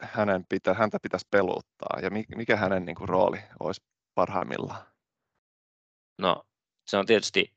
[0.00, 3.82] hänen pitä, häntä pitäisi peluttaa ja mikä hänen niin kuin, rooli olisi
[4.14, 4.86] parhaimmillaan?
[6.18, 6.46] No
[6.86, 7.54] se on tietysti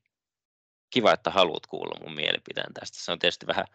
[0.89, 2.97] kiva, että haluat kuulla mun mielipiteen tästä.
[2.97, 3.65] Se on tietysti vähän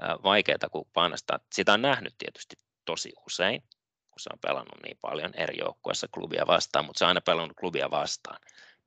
[0.00, 1.38] vaikeaa, kun painastaa.
[1.52, 3.62] Sitä on nähnyt tietysti tosi usein,
[4.10, 7.56] kun se on pelannut niin paljon eri joukkueissa klubia vastaan, mutta se on aina pelannut
[7.60, 8.40] klubia vastaan.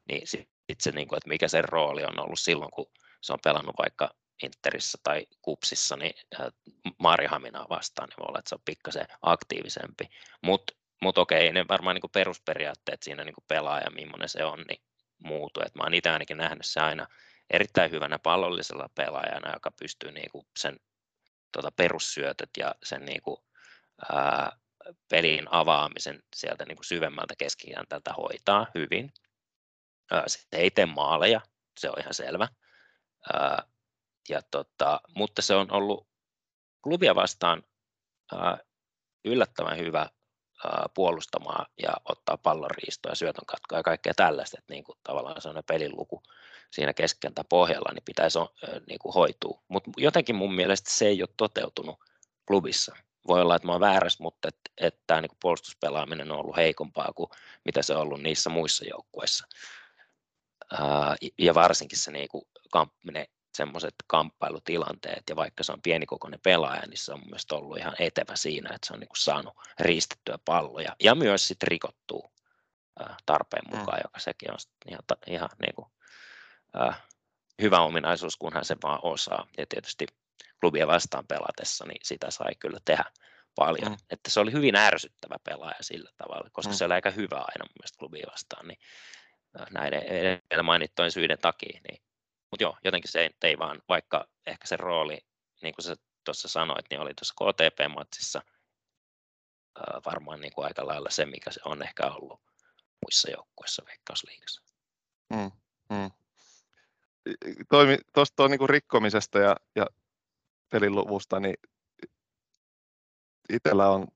[0.09, 2.91] Niin sitten se, niin kuin, että mikä sen rooli on ollut silloin, kun
[3.21, 6.13] se on pelannut vaikka Interissä tai Kupsissa, niin
[6.99, 10.09] Maarihaminaa vastaan, niin voi olla, että se on pikkasen aktiivisempi.
[10.41, 14.83] Mutta mut okei, ne varmaan niin perusperiaatteet siinä niin pelaa ja millainen se on, niin
[15.23, 15.61] muutu.
[15.65, 17.07] Et mä oon itse ainakin nähnyt se aina
[17.49, 20.79] erittäin hyvänä pallollisella pelaajana, joka pystyy niin kuin sen
[21.51, 23.37] tota, perussyötöt ja sen niin kuin,
[24.13, 24.51] ää,
[25.09, 29.13] pelin avaamisen sieltä niin kuin syvemmältä keskikentältä hoitaa hyvin.
[30.11, 31.41] Ää, se ei tee maaleja,
[31.79, 32.47] se on ihan selvä.
[33.33, 33.63] Ää,
[34.29, 36.07] ja tota, mutta se on ollut
[36.83, 37.63] klubia vastaan
[38.31, 38.57] ää,
[39.25, 39.99] yllättävän hyvä
[40.65, 44.97] ää, puolustamaan ja ottaa pallon riistoa ja syötön katkoa ja kaikkea tällaista, että niin kuin,
[45.03, 46.23] tavallaan sellainen pelin luku
[46.71, 48.45] siinä keskeltä pohjalla niin pitäisi ää,
[48.88, 49.62] niin kuin hoitua.
[49.67, 51.99] Mutta jotenkin mun mielestä se ei ole toteutunut
[52.47, 52.95] klubissa.
[53.27, 57.13] Voi olla, että mä oon väärässä, mutta että et tämä niin puolustuspelaaminen on ollut heikompaa
[57.15, 57.29] kuin
[57.65, 59.47] mitä se on ollut niissä muissa joukkueissa.
[61.39, 62.45] ja varsinkin se niin kuin,
[63.12, 67.77] ne semmoiset kamppailutilanteet, ja vaikka se on pienikokoinen pelaaja, niin se on mun mielestä ollut
[67.77, 72.33] ihan etevä siinä, että se on niin kuin saanut riistettyä palloja, ja myös sitten rikottua
[73.25, 74.03] tarpeen mukaan, mm.
[74.03, 75.87] joka sekin on ihan, ihan niin kuin,
[76.81, 77.01] äh,
[77.61, 80.05] hyvä ominaisuus, kunhan se vaan osaa, ja tietysti
[80.59, 83.05] klubia vastaan pelatessa, niin sitä sai kyllä tehdä
[83.55, 83.91] paljon.
[83.91, 83.97] Mm.
[84.09, 86.75] Että se oli hyvin ärsyttävä pelaaja sillä tavalla, koska mm.
[86.75, 88.79] se oli aika hyvä aina mun mielestä klubia vastaan, niin
[89.71, 92.01] näiden edellä mainittujen syiden takia, niin
[92.53, 95.17] mutta joo, jotenkin se ei vaan, vaikka ehkä se rooli,
[95.61, 98.41] niin kuin sä tuossa sanoit, niin oli tuossa KTP-matsissa
[100.05, 102.41] varmaan niin kuin aika lailla se, mikä se on ehkä ollut
[103.01, 104.61] muissa joukkueissa Veikkausliigassa.
[105.29, 105.51] Mm,
[105.89, 106.11] mm.
[108.13, 109.85] Tuosta niin rikkomisesta ja, ja
[110.69, 111.55] peliluvusta, niin
[113.49, 114.07] itsellä on,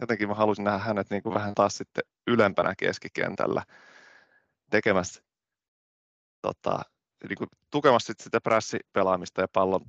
[0.00, 3.62] jotenkin mä halusin nähdä hänet niin kuin vähän taas sitten ylempänä keskikentällä
[4.70, 5.22] tekemässä
[6.42, 6.82] tota,
[7.28, 9.84] niin kuin tukemassa sitä prässipelaamista ja pallon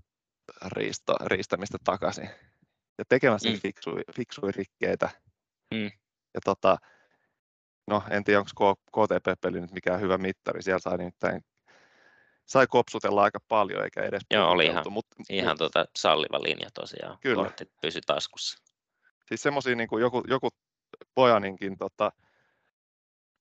[0.65, 2.29] riisto, riistämistä takaisin
[2.97, 3.59] ja tekemässä mm.
[3.59, 5.09] fiksuja, fiksuja rikkeitä.
[5.73, 5.91] Mm.
[6.33, 6.77] Ja tota,
[7.87, 11.41] no en tiedä, onko KTP-peli nyt mikään hyvä mittari, siellä sai nimittäin
[12.45, 16.69] sai kopsutella aika paljon eikä edes Joo, oli ihan, mut, ihan mut, tota salliva linja
[16.73, 17.43] tosiaan, kyllä.
[17.43, 18.63] kortit pysy taskussa.
[19.27, 20.49] Siis semmoisia niin kuin joku, joku
[21.15, 22.11] Pojaninkin tota,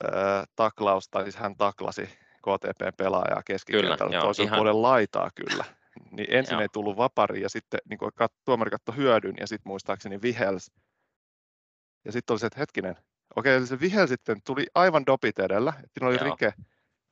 [0.05, 4.57] ää, taklaus, tai siis hän taklasi KTP-pelaajaa keskikentältä toisen ihan...
[4.57, 5.65] puolen laitaa kyllä.
[6.11, 6.61] Niin ensin Joo.
[6.61, 10.73] ei tullut vapari ja sitten niin kuin kat, tuomari katsoi hyödyn ja sitten muistaakseni vihels.
[12.05, 12.97] Ja sitten oli se, että hetkinen,
[13.37, 16.25] okei, eli se vihel sitten tuli aivan dopit edellä, että siinä oli Joo.
[16.25, 16.53] rike.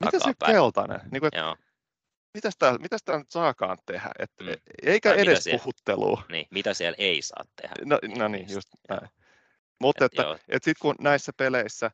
[0.05, 1.01] Mitä se keltainen?
[1.11, 1.57] Niin kuin, että,
[2.35, 4.11] mitäs tää, mitäs tää nyt saakaan tehdä?
[4.19, 4.49] Et, mm.
[4.83, 6.23] Eikä tai edes siellä, puhuttelua.
[6.29, 7.75] Niin, mitä siellä ei saa tehdä.
[7.85, 9.09] No, no niin, just näin.
[9.81, 11.91] Mutta että, että sitten kun näissä peleissä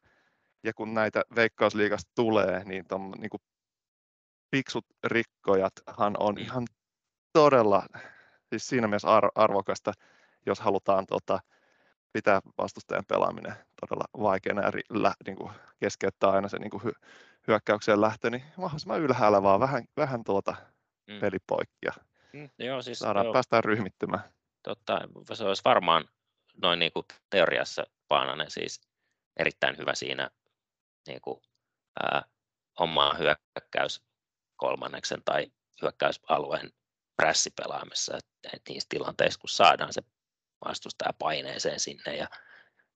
[0.65, 3.41] ja kun näitä veikkausliigasta tulee, niin, ton, niin kuin
[4.57, 6.67] fiksut rikkojathan on ihan
[7.33, 7.87] todella,
[8.49, 9.93] siis siinä mielessä ar- arvokasta,
[10.47, 11.41] jos halutaan tota,
[12.13, 15.51] pitää vastustajan pelaaminen todella vaikeana ja lä, niin kuin
[15.81, 17.07] keskeyttää aina se niin kuin hy-
[17.49, 20.57] hyökkäykseen lähtö, niin mahdollisimman ylhäällä vaan vähän, vähän tuota
[21.07, 21.21] mm.
[21.21, 21.93] pelipoikkia.
[22.33, 23.33] Mm, joo, siis, Saadaan joo.
[23.33, 24.23] päästään ryhmittymään.
[24.63, 25.01] Totta,
[25.33, 26.05] se olisi varmaan
[26.63, 28.81] noin niin kuin teoriassa Paananen siis
[29.37, 30.31] erittäin hyvä siinä
[31.07, 31.43] niin kuin,
[32.03, 32.23] ää,
[32.79, 34.03] omaa hyökkäys
[34.57, 36.73] kolmanneksen tai hyökkäysalueen
[37.17, 40.03] prässipelaamassa, että, niissä tilanteissa, kun saadaan se
[40.65, 42.29] vastustaja paineeseen sinne ja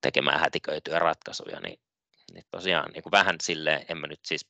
[0.01, 1.81] tekemään hätiköityjä ratkaisuja, niin,
[2.33, 4.47] niin tosiaan niin kuin vähän silleen, en mä nyt siis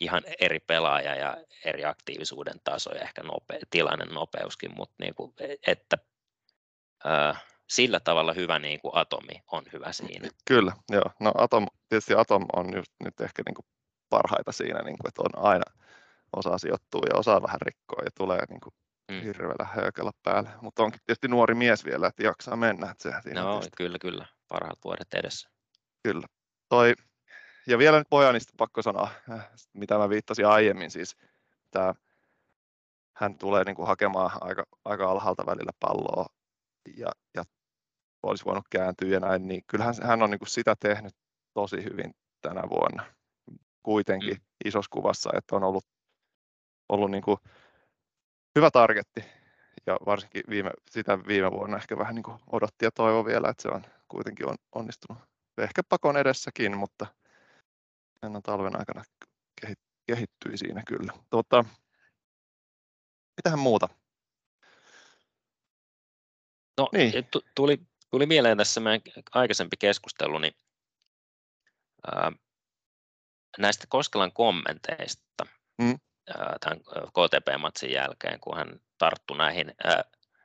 [0.00, 5.34] ihan eri pelaaja ja eri aktiivisuuden taso ja ehkä nope, tilanne nopeuskin, mutta niin kuin,
[5.66, 5.98] että
[7.04, 10.28] ää, sillä tavalla hyvä niin kuin atomi on hyvä siinä.
[10.48, 11.10] Kyllä, joo.
[11.20, 13.66] No Atom, tietysti Atom on just nyt ehkä niin kuin
[14.08, 15.64] parhaita siinä, niin kuin, että on aina
[16.36, 18.74] osaa sijoittua ja osaa vähän rikkoa ja tulee niin kuin
[19.10, 19.20] mm.
[19.20, 20.50] hirveellä höykellä päälle.
[20.60, 22.90] Mutta onkin tietysti nuori mies vielä, että jaksaa mennä.
[22.90, 23.76] Että se, no tietysti...
[23.76, 24.26] kyllä, kyllä.
[24.48, 25.48] Parhaat vuodet edessä.
[26.02, 26.26] Kyllä.
[26.68, 26.94] Toi,
[27.66, 31.16] ja vielä nyt Pojanista pakko sanoa, äh, mitä mä viittasin aiemmin, siis
[31.70, 31.94] tämä,
[33.16, 36.26] hän tulee niin kuin hakemaan aika, aika alhaalta välillä palloa
[36.96, 37.44] ja, ja
[38.22, 41.14] olisi voinut kääntyä ja näin, niin kyllähän hän on niin kuin sitä tehnyt
[41.54, 43.04] tosi hyvin tänä vuonna
[43.82, 44.44] kuitenkin mm.
[44.64, 45.86] isossa kuvassa, että on ollut,
[46.88, 47.36] ollut niin kuin
[48.56, 49.24] hyvä targetti
[49.86, 53.62] ja varsinkin viime, sitä viime vuonna ehkä vähän niin kuin odotti ja toivo vielä, että
[53.62, 55.22] se on kuitenkin on, onnistunut.
[55.58, 57.06] Ehkä pakon edessäkin, mutta
[58.22, 59.02] ennen talven aikana
[60.06, 61.12] kehittyi siinä kyllä.
[61.30, 61.64] Tuota,
[63.36, 63.88] mitähän muuta?
[66.78, 67.12] No, niin.
[67.54, 67.78] tuli,
[68.10, 69.00] tuli mieleen tässä meidän
[69.32, 70.52] aikaisempi keskustelu, niin
[72.14, 72.32] ää,
[73.58, 75.46] näistä Koskelan kommenteista
[75.78, 75.98] mm.
[76.38, 80.04] ää, tämän KTP-matsin jälkeen, kun hän tarttui näihin ää,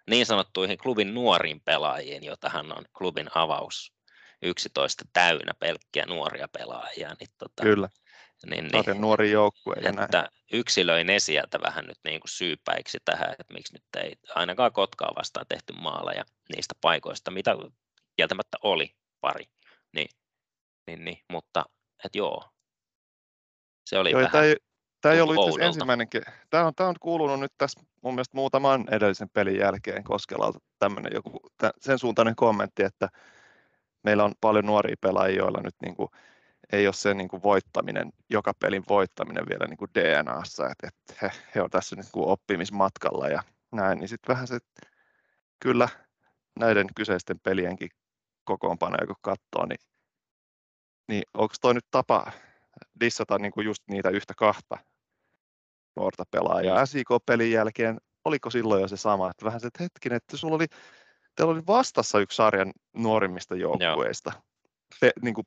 [0.10, 3.94] niin sanottuihin klubin nuoriin pelaajiin, joita hän on klubin avaus
[4.42, 7.16] 11 täynnä pelkkiä nuoria pelaajia.
[7.20, 7.90] Niin tota, Kyllä.
[8.46, 9.76] Niin, niin, nuori joukkue.
[9.76, 10.28] Että näin.
[10.54, 15.12] yksilöin ne sieltä vähän nyt niin kuin syypäiksi tähän, että miksi nyt ei ainakaan Kotkaa
[15.16, 16.24] vastaan tehty maaleja
[16.56, 17.56] niistä paikoista, mitä
[18.16, 19.46] kieltämättä oli pari.
[19.94, 20.10] Niin,
[20.88, 21.66] niin, niin, mutta
[22.06, 22.44] että joo,
[23.86, 24.56] se oli joo, vähän tämä ei,
[25.02, 26.08] tämä ei ollut itse ensimmäinen,
[26.50, 31.12] tämä on, tämä on kuulunut nyt tässä mun mielestä muutaman edellisen pelin jälkeen Koskelalta tämmöinen
[31.14, 31.40] joku,
[31.80, 33.10] sen suuntainen kommentti, että
[34.04, 36.10] meillä on paljon nuoria pelaajia, joilla nyt niin kuin
[36.74, 41.14] ei ole se niin kuin voittaminen, joka pelin voittaminen vielä niin kuin DNAssa, että, että
[41.22, 44.58] he, he on tässä niin kuin oppimismatkalla ja näin, niin sitten vähän se,
[45.60, 45.90] kyllä
[46.60, 47.90] näiden kyseisten pelienkin
[48.44, 49.80] kokoonpanoja kun katsoo, niin,
[51.08, 52.32] niin onko toi nyt tapa
[53.00, 54.78] dissata niin kuin just niitä yhtä kahta
[55.96, 56.86] nuorta pelaajaa?
[56.86, 60.66] SIK-pelin jälkeen, oliko silloin jo se sama, että vähän se, että hetkinen, että sulla oli,
[61.36, 64.32] teillä oli vastassa yksi sarjan nuorimmista joukkueista,
[65.00, 65.46] Fe, niin kuin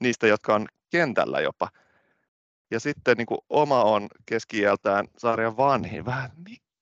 [0.00, 1.68] niistä, jotka on kentällä jopa.
[2.70, 4.62] Ja sitten niin kuin oma on keski
[5.16, 6.04] sarjan vanhin.
[6.04, 6.30] Vähän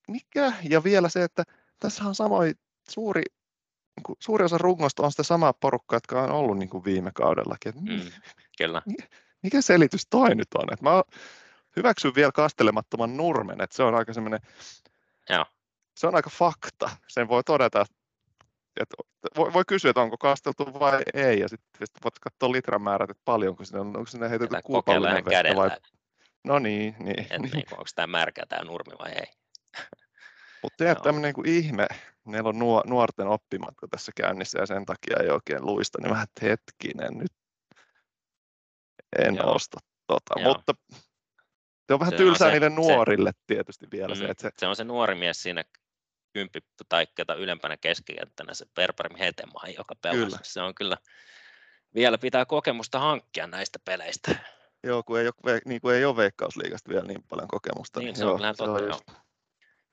[0.08, 0.52] mikä?
[0.70, 1.44] Ja vielä se, että
[1.80, 2.54] tässä on samoin
[2.90, 3.22] suuri,
[3.96, 7.10] niin kuin, suuri osa rungosta on sitä samaa porukkaa, jotka on ollut niin kuin viime
[7.14, 7.74] kaudellakin.
[7.80, 8.10] mm,
[8.58, 8.82] kyllä.
[9.42, 10.72] Mikä selitys toi nyt on?
[10.72, 11.02] Että mä
[11.76, 14.40] hyväksyn vielä kastelemattoman nurmen, että se on aika semmoinen,
[15.96, 16.90] se on aika fakta.
[17.08, 17.86] Sen voi todeta,
[18.80, 18.96] että
[19.36, 23.10] voi, voi kysyä, että onko kasteltu vai ei, ja sitten sit voit katsoa litran määrät,
[23.10, 25.70] että paljonko sinne on, onko sinne heitetty kuupallinen vettä vai...
[26.44, 27.20] No niin, niin.
[27.20, 27.52] Et, niin.
[27.52, 29.26] niin onko tämä märkä tämä nurmi vai ei.
[30.62, 30.94] Mutta no.
[30.94, 31.86] tämmöinen niin ihme,
[32.24, 36.26] meillä on nuo, nuorten oppimatka tässä käynnissä ja sen takia ei oikein luista, niin vähän
[36.42, 37.32] hetkinen nyt
[39.18, 39.54] en Joo.
[39.54, 40.52] osta tota, Joo.
[40.52, 40.74] mutta
[41.86, 44.42] se on vähän se tylsää on se, niille nuorille se, tietysti vielä mm, se, että
[44.42, 45.64] se, se on se nuori mies siinä
[46.36, 50.24] kymppi tai ketä ylempänä keskikenttänä se Perperim Hetemaa, joka pelasi.
[50.24, 50.38] Kyllä.
[50.42, 50.96] Se on kyllä,
[51.94, 54.36] vielä pitää kokemusta hankkia näistä peleistä.
[54.84, 58.00] Joo, kun ei ole, niin kuin ei ole Veikkausliigasta vielä niin paljon kokemusta.
[58.00, 59.00] Niin, niin se joo, on kyllä totta, joo.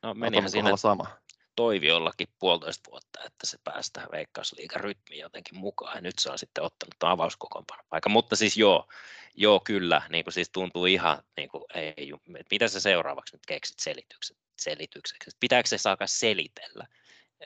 [0.03, 1.07] No menihän siinä sama.
[1.55, 5.95] Toiviollakin puolitoista vuotta, että se päästään Veikkausliigan rytmiin jotenkin mukaan.
[5.95, 8.87] Ja nyt se on sitten ottanut tuon avauskokoonpanon Mutta siis joo,
[9.35, 12.13] joo kyllä, niin kuin siis tuntuu ihan, niin kuin, ei,
[12.51, 14.37] mitä sä seuraavaksi nyt keksit selitykset?
[14.59, 15.37] selitykseksi.
[15.39, 16.87] Pitääkö se saada selitellä?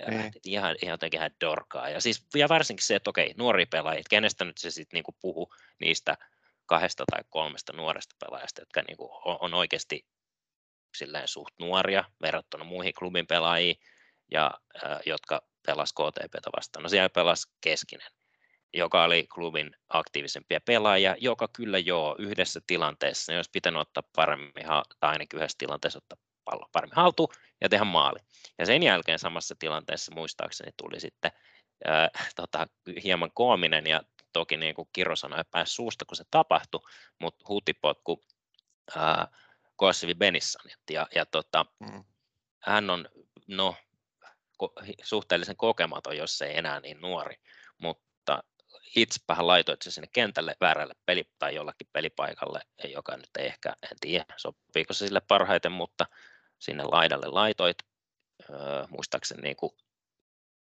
[0.09, 0.31] Niin.
[0.45, 1.89] Ihan, ihan jotenkin ihan dorkaa.
[1.89, 5.53] Ja, siis, ja varsinkin se, että okei, nuori pelaajia, kenestä nyt se sitten niinku puhu
[5.79, 6.17] niistä
[6.65, 10.05] kahdesta tai kolmesta nuoresta pelaajasta, jotka niinku on, on oikeasti
[10.95, 13.79] silleen suht nuoria verrattuna muihin klubin pelaajiin,
[14.31, 14.51] ja,
[14.85, 16.83] äh, jotka pelas KTPtä vastaan.
[16.83, 18.11] No siellä pelas Keskinen,
[18.73, 24.65] joka oli klubin aktiivisempia pelaajia, joka kyllä joo yhdessä tilanteessa, niin olisi pitänyt ottaa paremmin,
[24.99, 28.19] tai ainakin yhdessä tilanteessa ottaa pallo paremmin haltuun ja tehdä maali.
[28.57, 31.31] Ja sen jälkeen samassa tilanteessa muistaakseni tuli sitten
[31.85, 32.67] ää, tota,
[33.03, 34.01] hieman koominen ja
[34.33, 36.81] toki niin kuin Kiro sanoi, pääsi suusta, kun se tapahtui,
[37.19, 38.23] mutta huutipotku
[39.75, 40.71] Koasivi Benissan.
[40.89, 42.03] Ja, ja tota, mm.
[42.59, 43.09] hän on
[43.47, 43.75] no,
[45.03, 47.35] suhteellisen kokematon, jos ei enää niin nuori,
[47.77, 48.43] mutta
[48.95, 52.61] itsepähän laitoit se sinne kentälle väärälle peli, tai jollakin pelipaikalle,
[52.93, 56.05] joka nyt ei ehkä, en tiedä sopiiko se sille parhaiten, mutta
[56.59, 57.77] sinne laidalle laitoit,
[58.49, 59.71] öö, muistaakseni niin kuin,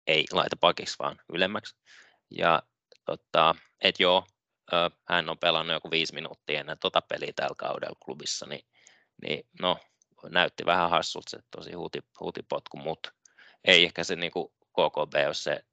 [0.08, 1.76] ei laita pakiksi, vaan ylemmäksi.
[2.30, 2.64] Ja
[3.06, 4.28] tota, et joo,
[4.74, 8.66] öö, hän on pelannut joku viisi minuuttia ennen tota peliä tällä kaudella klubissa, niin,
[9.22, 9.78] niin no,
[10.30, 13.12] näytti vähän hassulta se tosi huuti, huutipotku, mutta
[13.66, 15.64] ei ehkä se niin kuin KKB ole se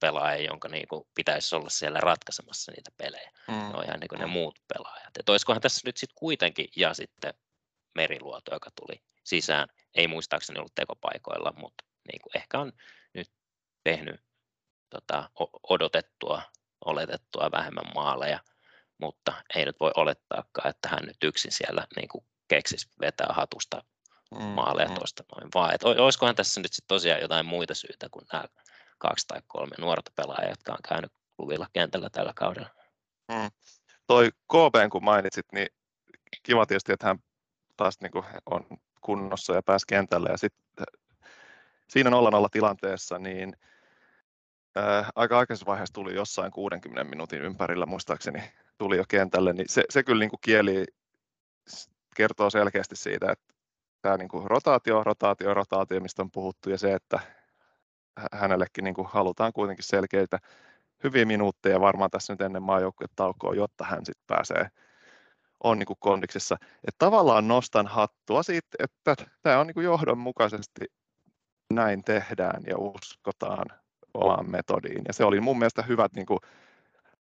[0.00, 3.30] pelaaja, jonka niin kuin pitäisi olla siellä ratkaisemassa niitä pelejä.
[3.48, 3.54] Mm.
[3.54, 4.32] Ne on ihan niin kuin ne mm.
[4.32, 5.16] muut pelaajat.
[5.18, 7.34] Et olisikohan tässä nyt sitten kuitenkin, ja sitten
[7.94, 12.72] Meriluoto, joka tuli sisään, ei muistaakseni ollut tekopaikoilla, mutta niin kuin ehkä on
[13.14, 13.30] nyt
[13.84, 14.20] tehnyt
[14.90, 15.30] tota,
[15.68, 16.42] odotettua,
[16.84, 18.40] oletettua vähemmän maaleja,
[18.98, 23.84] mutta ei nyt voi olettaakaan, että hän nyt yksin siellä niin kuin keksisi vetää hatusta
[24.42, 24.94] maaleja mm.
[24.94, 25.74] tuosta noin vaan.
[25.74, 28.44] Et olisikohan tässä nyt sit tosiaan jotain muita syitä kuin nämä
[28.98, 32.70] kaksi tai kolme nuorta pelaajaa, jotka on käynyt klubilla kentällä tällä kaudella.
[33.28, 33.50] Mm.
[34.06, 35.68] Toi KP, kun mainitsit, niin
[36.42, 37.18] kiva tietysti, että hän
[37.76, 38.66] taas niin kuin on
[39.00, 40.28] kunnossa ja pääsi kentälle.
[40.30, 40.86] Ja sitten
[41.88, 42.12] siinä 0-0
[42.52, 43.56] tilanteessa, niin
[44.76, 49.84] ää, aika aikaisessa vaiheessa tuli jossain 60 minuutin ympärillä, muistaakseni tuli jo kentälle, niin se,
[49.90, 50.84] se kyllä niin kuin kieli
[52.16, 53.53] kertoo selkeästi siitä, että
[54.04, 57.20] tämä niin kuin rotaatio, rotaatio, rotaatio, mistä on puhuttu, ja se, että
[58.32, 60.38] hänellekin niin kuin halutaan kuitenkin selkeitä
[61.04, 64.68] hyviä minuutteja varmaan tässä nyt ennen maajoukkuetaukoa, jotta hän sitten pääsee
[65.64, 66.56] on niin kuin kondiksessa.
[66.60, 70.84] Että tavallaan nostan hattua siitä, että tämä on niin kuin johdonmukaisesti
[71.74, 73.66] näin tehdään ja uskotaan
[74.14, 75.02] omaan metodiin.
[75.08, 76.38] Ja se oli mun mielestä hyvät, niin kuin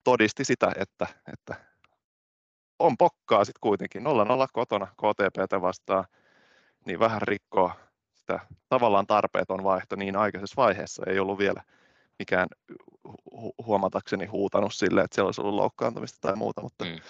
[0.04, 1.54] todisti sitä, että, että
[2.78, 4.06] on pokkaa sitten kuitenkin 0-0
[4.52, 6.04] kotona KTPtä vastaan,
[6.86, 7.76] niin vähän rikkoa
[8.14, 11.02] sitä tavallaan tarpeeton vaihto niin aikaisessa vaiheessa.
[11.06, 11.62] Ei ollut vielä
[12.18, 12.48] mikään
[13.08, 17.00] hu- huomatakseni huutanut sille, että siellä olisi ollut loukkaantumista tai muuta, mutta, mm.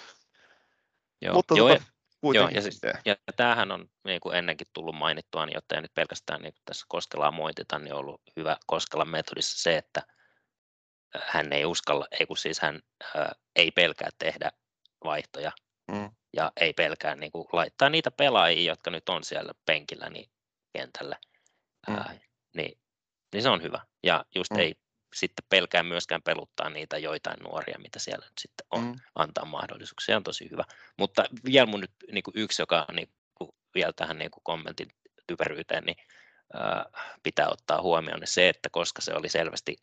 [1.23, 1.93] Joo, mutta joo, tota,
[2.35, 5.95] Joo, ja, siis, ja tämähän on niin kuin ennenkin tullut mainittua, niin jotta ei nyt
[5.95, 10.03] pelkästään niin kuin tässä Koskelaa moitita, niin on ollut hyvä Koskelan metodissa se, että
[11.27, 12.81] hän ei uskalla, ei kun siis hän
[13.14, 14.51] ää, ei pelkää tehdä
[15.05, 15.53] vaihtoja.
[16.33, 20.30] Ja ei pelkää niin kuin laittaa niitä pelaajia, jotka nyt on siellä penkillä niin
[20.72, 21.16] kentällä,
[21.89, 21.95] mm.
[21.95, 22.14] ää,
[22.57, 22.78] niin,
[23.33, 23.80] niin se on hyvä.
[24.03, 24.59] Ja just mm.
[24.59, 24.74] ei
[25.14, 28.95] sitten pelkää myöskään peluttaa niitä joitain nuoria, mitä siellä nyt sitten on, mm.
[29.14, 30.64] antaa mahdollisuuksia, on tosi hyvä.
[30.99, 34.89] Mutta vielä mun nyt niin kuin yksi, joka niin kuin, vielä tähän niin kuin kommentin
[35.26, 35.97] typeryyteen, niin
[36.55, 36.87] ää,
[37.22, 39.76] pitää ottaa huomioon niin se, että koska se oli selvästi,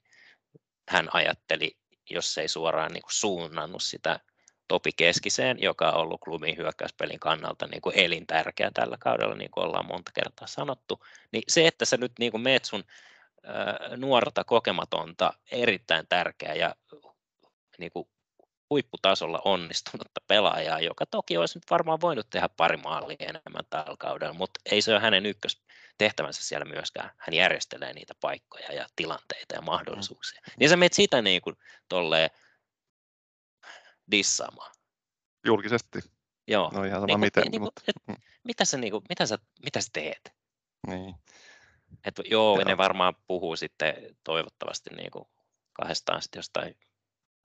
[0.90, 1.78] hän ajatteli,
[2.10, 4.20] jos ei suoraan niin kuin suunnannut sitä
[4.70, 9.66] Topi Keskiseen, joka on ollut klubin hyökkäyspelin kannalta niin kuin elintärkeä tällä kaudella, niin kuin
[9.66, 12.84] ollaan monta kertaa sanottu, niin se, että sä nyt niin kuin meet sun
[13.98, 16.76] nuorta, kokematonta, erittäin tärkeä ja
[17.80, 18.08] niin kuin
[18.70, 24.34] huipputasolla onnistunutta pelaajaa, joka toki olisi nyt varmaan voinut tehdä pari maalia enemmän tällä kaudella,
[24.34, 27.12] mutta ei se ole hänen ykköstehtävänsä siellä myöskään.
[27.18, 30.42] Hän järjestelee niitä paikkoja ja tilanteita ja mahdollisuuksia.
[30.48, 30.54] Mm.
[30.60, 31.56] Niin sä menet sitä niin kuin
[31.90, 32.30] tolleen
[34.12, 34.72] dissaamaan.
[35.46, 36.00] Julkisesti.
[36.48, 36.72] Joo.
[36.74, 37.44] No ihan sama niin, miten.
[37.52, 37.82] Niin, mutta...
[37.88, 40.34] et, mitä, sä, niin kuin, mitä, sä, mitä sä teet?
[40.88, 41.16] Niin.
[42.06, 45.26] Et joo, joo, ne varmaan puhuu sitten toivottavasti niin kuin
[45.74, 46.80] kahdestaan sitten jostain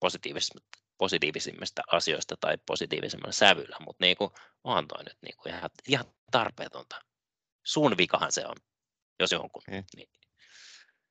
[0.01, 4.31] positiivisemmista, positiivisimmista asioista tai positiivisemmalla sävyllä, mutta niin kuin,
[4.65, 6.97] onhan toi nyt niin kuin ihan, ihan tarpeetonta.
[7.65, 8.57] Sun vikahan se on,
[9.21, 9.62] jos jonkun.
[9.71, 9.85] Niin.
[9.97, 10.09] Niin.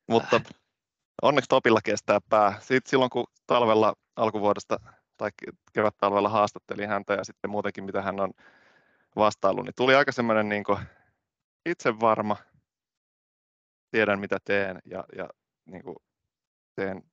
[0.10, 0.41] Mutta
[1.22, 2.60] onneksi Topilla kestää pää.
[2.60, 4.80] Sitten silloin kun talvella alkuvuodesta
[5.24, 5.32] tai
[5.74, 8.34] kevät-talvella haastattelin häntä ja sitten muutenkin mitä hän on
[9.15, 10.63] vastaillut, niin tuli aika semmoinen niin
[11.65, 12.38] itsevarma,
[13.91, 15.30] tiedän mitä teen ja, ja
[15.65, 15.95] niin kuin
[16.76, 17.03] teen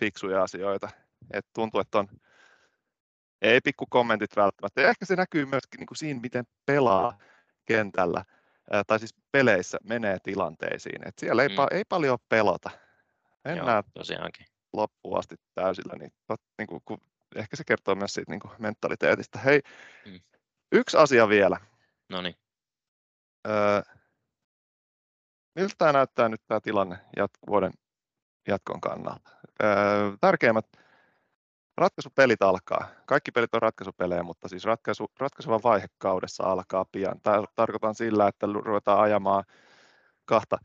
[0.00, 0.88] fiksuja asioita.
[1.30, 2.08] Et tuntuu, että on
[3.42, 4.80] ei pikku kommentit välttämättä.
[4.80, 7.18] Ja ehkä se näkyy myös niin kuin siinä, miten pelaa
[7.64, 8.24] kentällä
[8.70, 11.08] ää, tai siis peleissä menee tilanteisiin.
[11.08, 11.54] Et siellä ei, mm.
[11.54, 12.70] pa- ei paljon pelota.
[13.44, 14.46] Mennään Joo, tosiaankin.
[14.72, 15.94] Loppuun asti täysillä.
[15.98, 16.98] Niin, tot, niin kuin, kun,
[17.34, 19.38] ehkä se kertoo myös siitä niin kuin mentaliteetistä.
[19.38, 19.60] Hei,
[20.06, 20.20] mm.
[20.72, 21.60] yksi asia vielä.
[22.08, 22.34] No niin.
[23.48, 23.82] Öö,
[25.54, 27.72] miltä tämä näyttää nyt tämä tilanne jat- vuoden
[28.48, 29.30] jatkon kannalta?
[30.20, 30.66] tärkeimmät
[31.76, 32.88] ratkaisupelit alkaa.
[33.06, 37.20] Kaikki pelit on ratkaisupelejä, mutta siis ratkaisu, ratkaisuva vaihe kaudessa alkaa pian.
[37.20, 39.44] Tää tarkoitan sillä, että ruvetaan ajamaan
[40.24, 40.58] kahta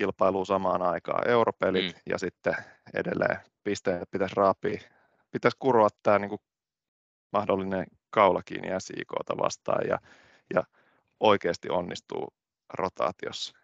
[0.00, 1.28] kilpailua samaan aikaan.
[1.28, 2.00] Europelit mm.
[2.10, 2.54] ja sitten
[2.94, 4.80] edelleen pisteet pitäisi raapia.
[5.30, 6.40] Pitäisi kuroa tämä niin kuin
[7.32, 9.98] mahdollinen kaula kiinni SIKta vastaan ja,
[10.54, 10.64] ja
[11.20, 12.28] oikeasti onnistuu
[12.74, 13.58] rotaatiossa.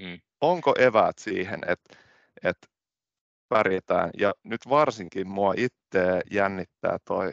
[0.00, 0.20] Mm.
[0.40, 1.96] Onko eväät siihen, että,
[2.44, 2.66] että
[3.48, 4.10] pärjätään.
[4.18, 7.32] Ja nyt varsinkin mua itse jännittää toi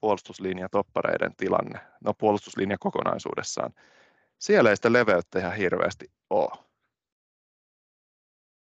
[0.00, 3.72] puolustuslinja toppareiden tilanne, no puolustuslinja kokonaisuudessaan.
[4.38, 6.67] Siellä ei sitä leveyttä ihan hirveästi ole.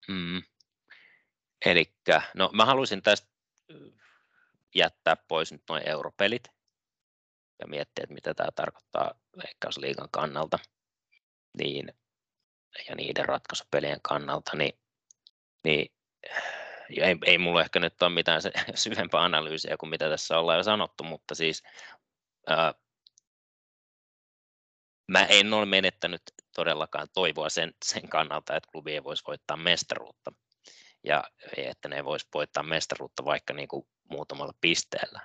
[0.09, 0.43] Mm.
[1.65, 1.93] Eli
[2.35, 3.27] no mä haluaisin tästä
[4.75, 6.43] jättää pois nyt noin europelit
[7.59, 10.59] ja miettiä, että mitä tämä tarkoittaa Veikkausliigan kannalta
[11.57, 11.93] niin,
[12.89, 14.79] ja niiden ratkaisupelien kannalta, niin,
[15.63, 15.95] niin
[16.89, 18.41] ja ei, ei mulla ehkä nyt ole mitään
[18.75, 21.63] syvempää analyysiä kuin mitä tässä ollaan jo sanottu, mutta siis
[22.47, 22.73] ää,
[25.09, 26.21] mä en ole menettänyt
[26.55, 30.31] todellakaan toivoa sen, sen kannalta, että klubi ei voisi voittaa mestaruutta.
[31.03, 31.23] Ja
[31.57, 35.19] että ne voisi voittaa mestaruutta vaikka niin kuin muutamalla pisteellä.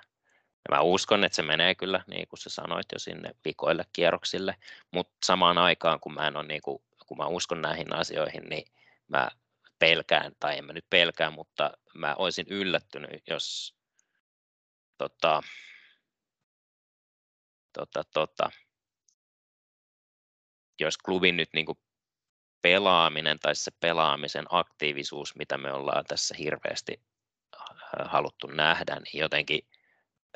[0.69, 4.55] Ja mä uskon, että se menee kyllä, niin kuin sä sanoit jo sinne vikoille kierroksille,
[4.91, 8.71] mutta samaan aikaan, kun mä, en ole, niin kuin, kun mä uskon näihin asioihin, niin
[9.07, 9.29] mä
[9.79, 13.75] pelkään, tai en mä nyt pelkää, mutta mä olisin yllättynyt, jos
[14.97, 15.43] tota,
[17.73, 18.51] tota, tota,
[20.79, 21.77] jos klubin nyt niin kuin
[22.61, 27.01] pelaaminen tai se pelaamisen aktiivisuus, mitä me ollaan tässä hirveästi
[27.55, 29.67] äh, haluttu nähdä, niin jotenkin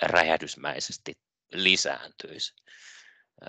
[0.02, 1.18] räjähdysmäisesti
[1.54, 2.54] lisääntyisi.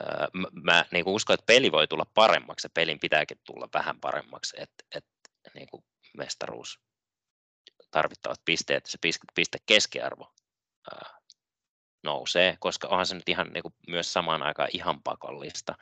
[0.00, 0.28] Äh,
[0.62, 4.56] mä niin kuin uskon, että peli voi tulla paremmaksi ja pelin pitääkin tulla vähän paremmaksi,
[4.60, 5.84] että, että niin kuin
[6.16, 6.80] mestaruus
[7.90, 8.98] tarvittavat pisteet, se
[9.34, 10.32] piste keskiarvo
[10.92, 11.20] ää,
[12.02, 15.74] nousee, koska onhan se nyt ihan niin kuin myös samaan aikaan ihan pakollista,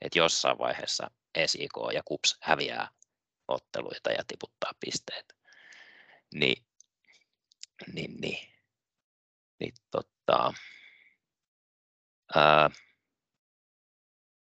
[0.00, 1.10] että jossain vaiheessa
[1.46, 2.88] SIK ja KUPS häviää
[3.48, 5.36] otteluita ja tiputtaa pisteet.
[6.34, 6.64] Niin,
[7.92, 8.54] niin, niin,
[9.60, 10.52] niin tota,
[12.34, 12.70] ää,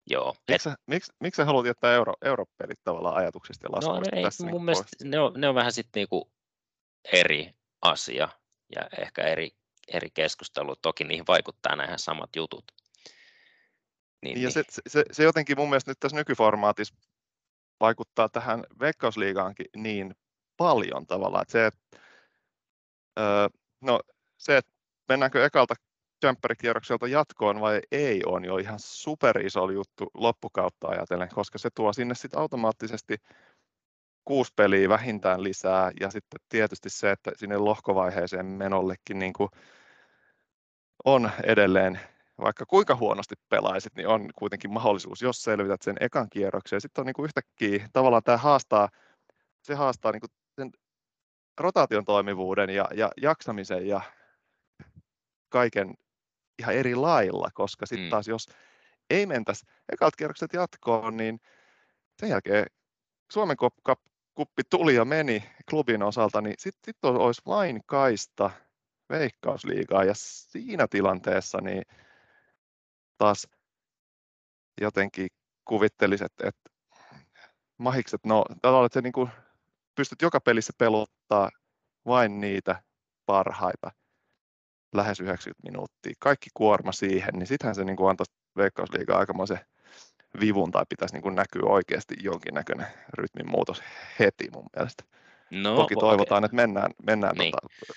[0.09, 0.35] Joo.
[0.51, 0.75] Miksi, et...
[0.87, 4.43] miksi, miksi sä haluat jättää euro, europelit tavallaan ajatuksista ja no, no, ei, tässä?
[4.43, 6.31] Mun niin mielestä ne on, ne on vähän sitten niinku
[7.13, 8.29] eri asia
[8.75, 9.51] ja ehkä eri,
[9.87, 10.75] eri keskustelu.
[10.75, 12.63] Toki niihin vaikuttaa nämä samat jutut.
[14.21, 14.51] Niin, ja niin.
[14.51, 16.95] Se, se, se, jotenkin mun mielestä nyt tässä nykyformaatissa
[17.79, 20.15] vaikuttaa tähän veikkausliigaankin niin
[20.57, 21.79] paljon tavallaan, että se, että,
[23.19, 23.47] öö,
[23.81, 23.99] no,
[24.37, 24.71] se, että
[25.09, 25.75] mennäänkö ekalta
[26.23, 31.93] jumperikierrokselta jatkoon vai ei on jo ihan super iso juttu loppukautta ajatellen, koska se tuo
[31.93, 33.17] sinne sitten automaattisesti
[34.25, 39.49] kuusi peliä vähintään lisää ja sitten tietysti se, että sinne lohkovaiheeseen menollekin niin kuin
[41.05, 41.99] on edelleen,
[42.41, 46.81] vaikka kuinka huonosti pelaisit, niin on kuitenkin mahdollisuus, jos selvität sen ekan kierroksen.
[46.81, 48.89] Sitten on niin kuin yhtäkkiä tavallaan tämä haastaa,
[49.61, 50.71] se haastaa niin kuin sen
[51.59, 54.01] rotaation toimivuuden ja, ja jaksamisen ja
[55.49, 55.93] kaiken
[56.59, 58.09] ihan eri lailla, koska sitten mm.
[58.09, 58.47] taas jos
[59.09, 61.39] ei mentäisi ekalta kierrokset jatkoon, niin
[62.19, 62.65] sen jälkeen
[63.31, 63.57] Suomen
[64.33, 68.49] kuppi tuli ja meni klubin osalta, niin sitten sit olisi vain kaista
[69.09, 71.83] veikkausliigaa ja siinä tilanteessa niin
[73.21, 73.47] taas
[74.81, 75.27] jotenkin
[75.65, 76.69] kuvittelisin, että, että
[77.77, 79.29] mahikset, no tavallaan, että niin kuin
[79.95, 81.49] pystyt joka pelissä peluttaa
[82.05, 82.83] vain niitä
[83.25, 83.91] parhaita
[84.95, 89.59] lähes 90 minuuttia, kaikki kuorma siihen, niin sittenhän se niin kuin antaisi veikkausliigaa aikamoisen
[90.39, 93.83] vivun tai pitäisi niin kuin näkyä oikeasti jonkinnäköinen rytmin muutos
[94.19, 95.03] heti mun mielestä.
[95.49, 96.45] No, Toki toivotaan, okay.
[96.45, 97.53] että mennään, mennään niin.
[97.61, 97.93] tota,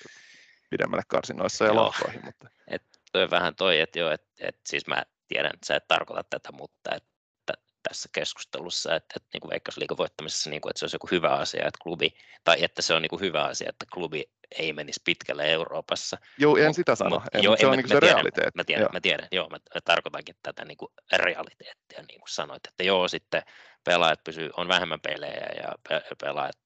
[0.70, 2.24] pidemmälle karsinoissa ja lohkoihin.
[2.24, 2.48] Mutta...
[2.68, 6.24] Et toi vähän toi, että joo, että et, siis mä tiedän, että sä et tarkoita
[6.30, 7.04] tätä, mutta et
[7.88, 11.30] tässä keskustelussa, että, että niin kuin Veikkausliigan voittamisessa, niin kuin, että se olisi joku hyvä
[11.30, 12.14] asia, että klubi,
[12.44, 14.24] tai että se on niin kuin hyvä asia, että klubi
[14.58, 16.16] ei menisi pitkälle Euroopassa.
[16.38, 18.52] Joo, en mut, sitä sano, mut, en, joo, se on niin se tiedän, realiteetti.
[18.54, 18.90] Mä tiedän, joo.
[18.92, 23.42] mä tiedän, joo, mä tarkoitankin tätä niin kuin realiteettia, niin kuin sanoit, että joo, sitten
[23.84, 25.72] pelaajat pysyy, on vähemmän pelejä ja
[26.20, 26.58] pelaajat,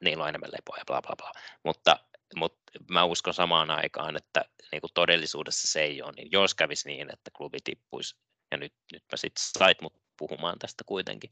[0.00, 1.32] niillä on enemmän lepoa ja bla bla bla,
[1.64, 1.96] mutta
[2.36, 6.88] mutta mä uskon samaan aikaan, että niin kuin todellisuudessa se ei ole, niin jos kävisi
[6.88, 8.16] niin, että klubi tippuisi,
[8.50, 11.30] ja nyt, nyt mä sitten sait mut puhumaan tästä kuitenkin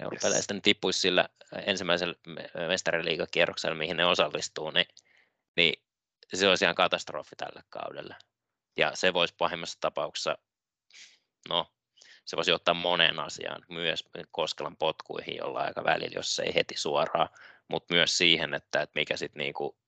[0.00, 0.48] europeleistä, yes.
[0.48, 1.28] niin tippuisi sillä
[1.66, 2.14] ensimmäisellä
[2.68, 4.86] mestariliigakierroksella, mihin ne osallistuu, niin,
[5.56, 5.84] niin
[6.34, 8.16] se olisi ihan katastrofi tälle kaudelle.
[8.76, 10.38] Ja se voisi pahimmassa tapauksessa,
[11.48, 11.66] no
[12.24, 17.28] se voisi ottaa moneen asiaan, myös Koskelan potkuihin jollain aika välillä, jos ei heti suoraan,
[17.68, 19.79] mutta myös siihen, että, että mikä sitten niinku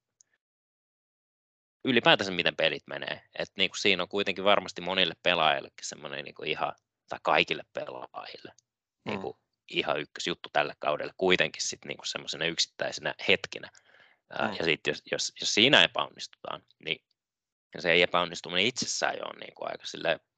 [1.85, 3.23] ylipäätänsä miten pelit menee.
[3.39, 6.73] Et niin kuin siinä on kuitenkin varmasti monille pelaajillekin semmoinen niin ihan,
[7.09, 8.53] tai kaikille pelaajille
[9.05, 9.43] niin kuin mm.
[9.71, 13.71] ihan ykkösjuttu tällä kaudella kuitenkin sitten niin semmoisena yksittäisenä hetkinä.
[14.43, 14.57] Mm.
[14.59, 17.05] Ja sitten jos, jos, jos siinä epäonnistutaan, niin
[17.79, 19.85] se ei epäonnistuminen itsessään jo on niin kuin aika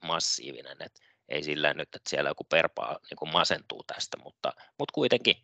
[0.04, 4.92] massiivinen, että ei sillä nyt, että siellä joku perpaa niin kuin masentuu tästä, mutta, mutta
[4.92, 5.36] kuitenkin,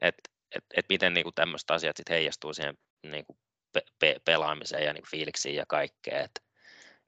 [0.00, 3.38] että et, et miten niin kuin tämmöiset asiat sit heijastuu siihen niin kuin
[3.76, 6.24] pe- pe- pelaamiseen ja niin fiiliksiin ja kaikkeen.
[6.24, 6.40] Että,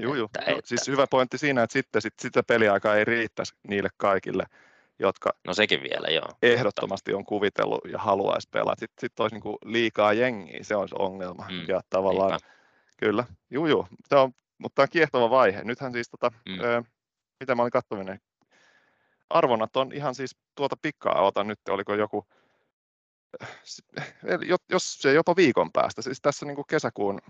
[0.01, 0.29] Joo, joo.
[0.35, 3.89] Että, no, että, siis hyvä pointti siinä, että sitten sit, sitä peliaikaa ei riittäisi niille
[3.97, 4.45] kaikille,
[4.99, 6.29] jotka no sekin vielä, joo.
[6.43, 8.81] ehdottomasti on kuvitellut ja haluaisi pelata.
[8.81, 11.47] Sitten sit olisi niin liikaa jengiä, se olisi ongelma.
[11.51, 12.47] Mm, ja tavallaan, niinpä.
[12.97, 13.87] kyllä, juu, juu.
[14.09, 15.65] Se on, mutta tämä on kiehtova vaihe.
[15.65, 16.61] Nythän siis, tota, mm.
[16.61, 16.83] ö,
[17.41, 18.21] mitä mä olin katsominen,
[19.31, 22.27] arvonnat on ihan siis tuota pikkaa, otan nyt, oliko joku
[24.71, 27.21] jos se jopa viikon päästä, siis tässä niin kuin kesäkuun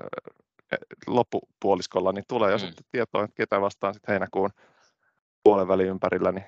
[0.00, 0.76] e,
[1.06, 2.60] loppupuoliskolla, niin tulee jo mm.
[2.60, 4.50] sitten tietoa, että ketä vastaan sitten heinäkuun
[5.42, 6.44] puolen välin ympärillä, niin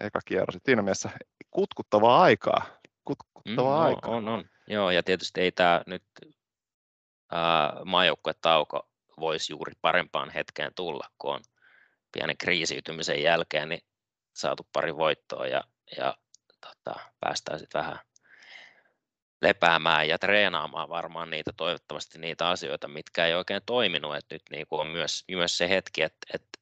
[0.00, 0.58] eka kierros.
[0.64, 1.10] Siinä mielessä
[1.50, 2.62] kutkuttavaa aikaa.
[3.04, 4.10] Kutkuttavaa mm, aikaa.
[4.10, 4.44] On, on.
[4.66, 6.04] Joo, ja tietysti ei tämä nyt
[7.84, 8.88] maajoukkuetauko
[9.20, 11.40] voisi juuri parempaan hetkeen tulla, kun on
[12.12, 13.80] pienen kriisiytymisen jälkeen niin
[14.32, 15.64] saatu pari voittoa ja,
[15.96, 16.16] ja
[16.60, 17.98] tota, päästään sitten vähän
[19.42, 24.16] lepäämään ja treenaamaan varmaan niitä toivottavasti niitä asioita, mitkä ei oikein toiminut.
[24.16, 26.58] Et nyt niin kuin on myös, myös se hetki, että, että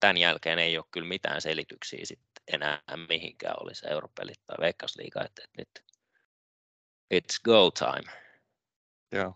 [0.00, 2.20] tämän jälkeen ei ole kyllä mitään selityksiä sit
[2.52, 5.84] enää mihinkään oli se Europelit tai Veikkausliiga, että, että nyt
[7.14, 8.12] it's go time.
[9.12, 9.34] Joo.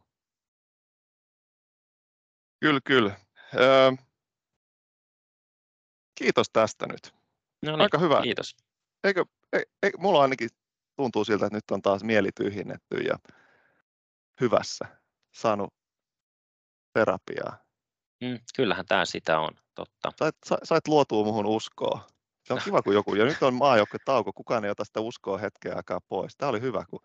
[2.61, 3.21] Kyllä, kyllä.
[3.55, 3.93] Öö,
[6.15, 7.15] kiitos tästä nyt.
[7.63, 8.23] No niin, Aika hyvä.
[8.23, 8.57] Kiitos.
[9.05, 10.49] Eikö, e, e, mulla ainakin
[10.97, 13.19] tuntuu siltä, että nyt on taas mieli tyhjennetty ja
[14.41, 14.85] hyvässä
[15.35, 15.75] saanut
[16.93, 17.65] terapiaa.
[18.21, 20.13] Mm, kyllähän tämä sitä on, totta.
[20.19, 22.07] Sait, sait luotua muuhun uskoa.
[22.45, 25.39] Se on kiva, kun joku, ja nyt on maajoukko tauko, kukaan ei ota sitä uskoa
[25.39, 26.37] hetkeä aikaa pois.
[26.37, 27.01] Tämä oli hyvä, kun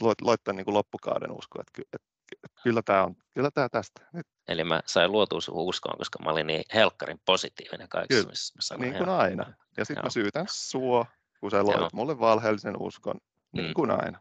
[0.00, 2.08] loit, loit tämän niin kuin loppukauden uskoa, että, että,
[2.44, 4.08] että kyllä tämä on, kyllä tämä tästä.
[4.12, 4.26] Nyt.
[4.48, 8.54] Eli mä sain luotua sinuun uskoon, koska mä olin niin helkkarin positiivinen kaikessa, kyllä, missä
[8.56, 8.90] mä sanoin.
[8.90, 9.52] Niin kuin aina.
[9.76, 11.06] Ja sitten mä syytän sua
[11.40, 13.16] kun sä loit mulle valheellisen uskon,
[13.52, 13.74] niin mm.
[13.74, 14.20] kuin aina.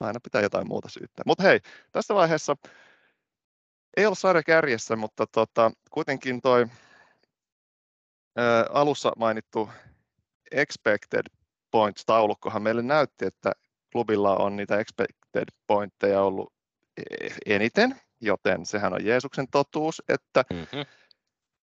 [0.00, 1.22] Aina pitää jotain muuta syyttää.
[1.26, 1.60] Mutta hei,
[1.92, 2.56] tässä vaiheessa
[3.96, 6.66] ei ole sarja kärjessä, mutta tota, kuitenkin toi
[8.36, 9.70] ää, alussa mainittu
[10.50, 11.26] expected
[11.70, 13.52] points-taulukkohan meille näytti, että
[13.92, 16.52] klubilla on niitä expected pointteja ollut
[16.96, 20.84] e, eniten, joten sehän on Jeesuksen totuus, että mm-hmm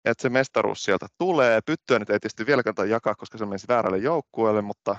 [0.05, 1.61] että se mestaruus sieltä tulee.
[1.65, 4.95] Pyttyä nyt ei tietysti vielä kannata jakaa, koska se menisi väärälle joukkueelle, mutta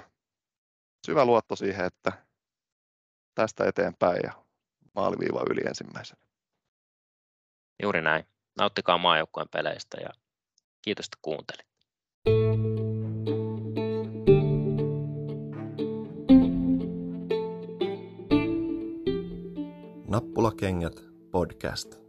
[1.07, 2.13] syvä luotto siihen, että
[3.35, 4.33] tästä eteenpäin ja
[4.95, 6.21] maaliviiva yli ensimmäisenä.
[7.83, 8.25] Juuri näin.
[8.59, 10.09] Nauttikaa maajoukkueen peleistä ja
[10.83, 11.67] kiitos, että kuuntelit.
[20.09, 21.01] Nappulakengät
[21.31, 22.04] podcast.